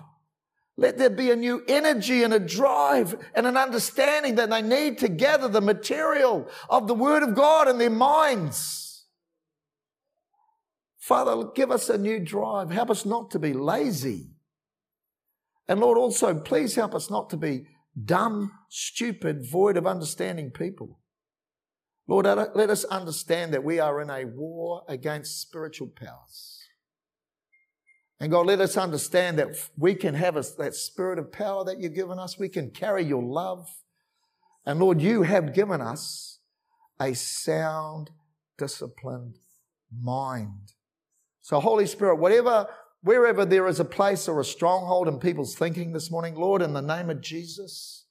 let 0.80 0.96
there 0.96 1.10
be 1.10 1.30
a 1.30 1.36
new 1.36 1.62
energy 1.68 2.22
and 2.22 2.32
a 2.32 2.40
drive 2.40 3.14
and 3.34 3.46
an 3.46 3.58
understanding 3.58 4.36
that 4.36 4.48
they 4.48 4.62
need 4.62 4.96
to 5.00 5.08
gather 5.08 5.46
the 5.46 5.60
material 5.60 6.48
of 6.70 6.88
the 6.88 6.94
Word 6.94 7.22
of 7.22 7.34
God 7.34 7.68
in 7.68 7.76
their 7.76 7.90
minds. 7.90 9.04
Father, 10.96 11.50
give 11.54 11.70
us 11.70 11.90
a 11.90 11.98
new 11.98 12.18
drive. 12.18 12.70
Help 12.70 12.88
us 12.88 13.04
not 13.04 13.30
to 13.32 13.38
be 13.38 13.52
lazy. 13.52 14.30
And 15.68 15.80
Lord, 15.80 15.98
also, 15.98 16.32
please 16.40 16.76
help 16.76 16.94
us 16.94 17.10
not 17.10 17.28
to 17.28 17.36
be 17.36 17.66
dumb, 18.02 18.50
stupid, 18.70 19.44
void 19.46 19.76
of 19.76 19.86
understanding 19.86 20.50
people. 20.50 20.98
Lord, 22.08 22.24
let 22.24 22.70
us 22.70 22.84
understand 22.84 23.52
that 23.52 23.64
we 23.64 23.80
are 23.80 24.00
in 24.00 24.08
a 24.08 24.24
war 24.24 24.84
against 24.88 25.42
spiritual 25.42 25.88
powers. 25.88 26.59
And 28.20 28.30
God, 28.30 28.46
let 28.46 28.60
us 28.60 28.76
understand 28.76 29.38
that 29.38 29.56
we 29.78 29.94
can 29.94 30.14
have 30.14 30.36
a, 30.36 30.44
that 30.58 30.74
spirit 30.74 31.18
of 31.18 31.32
power 31.32 31.64
that 31.64 31.80
you've 31.80 31.94
given 31.94 32.18
us. 32.18 32.38
We 32.38 32.50
can 32.50 32.70
carry 32.70 33.02
your 33.02 33.22
love. 33.22 33.70
And 34.66 34.78
Lord, 34.78 35.00
you 35.00 35.22
have 35.22 35.54
given 35.54 35.80
us 35.80 36.38
a 37.00 37.14
sound, 37.14 38.10
disciplined 38.58 39.38
mind. 39.90 40.74
So, 41.40 41.60
Holy 41.60 41.86
Spirit, 41.86 42.16
whatever, 42.16 42.68
wherever 43.02 43.46
there 43.46 43.66
is 43.66 43.80
a 43.80 43.86
place 43.86 44.28
or 44.28 44.38
a 44.38 44.44
stronghold 44.44 45.08
in 45.08 45.18
people's 45.18 45.54
thinking 45.54 45.94
this 45.94 46.10
morning, 46.10 46.34
Lord, 46.34 46.60
in 46.60 46.74
the 46.74 46.82
name 46.82 47.08
of 47.08 47.22
Jesus, 47.22 48.04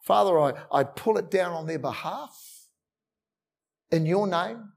Father, 0.00 0.38
I, 0.38 0.52
I 0.70 0.84
pull 0.84 1.18
it 1.18 1.32
down 1.32 1.52
on 1.52 1.66
their 1.66 1.80
behalf 1.80 2.68
in 3.90 4.06
your 4.06 4.28
name. 4.28 4.72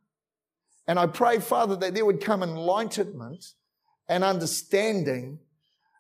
And 0.88 0.98
I 0.98 1.06
pray, 1.06 1.40
Father, 1.40 1.76
that 1.76 1.94
there 1.94 2.06
would 2.06 2.20
come 2.20 2.42
enlightenment 2.42 3.54
and 4.12 4.26
understanding 4.26 5.39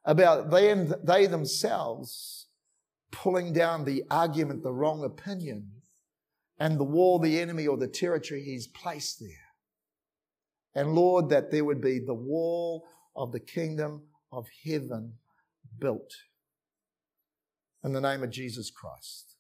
about 0.03 0.51
them, 0.51 0.93
they 1.01 1.27
themselves 1.27 2.47
pulling 3.09 3.53
down 3.53 3.85
the 3.85 4.03
argument, 4.11 4.63
the 4.63 4.73
wrong 4.73 5.05
opinion, 5.05 5.71
and 6.59 6.77
the 6.77 6.83
wall, 6.83 7.19
the 7.19 7.39
enemy, 7.39 7.67
or 7.67 7.77
the 7.77 7.87
territory 7.87 8.43
he's 8.43 8.67
placed 8.67 9.21
there. 9.21 9.29
And 10.75 10.93
Lord, 10.93 11.29
that 11.29 11.51
there 11.51 11.63
would 11.63 11.79
be 11.79 11.99
the 11.99 12.13
wall 12.13 12.85
of 13.15 13.31
the 13.31 13.39
kingdom 13.39 14.01
of 14.29 14.45
heaven 14.65 15.13
built 15.79 16.11
in 17.81 17.93
the 17.93 18.01
name 18.01 18.23
of 18.23 18.29
Jesus 18.29 18.69
Christ. 18.69 19.30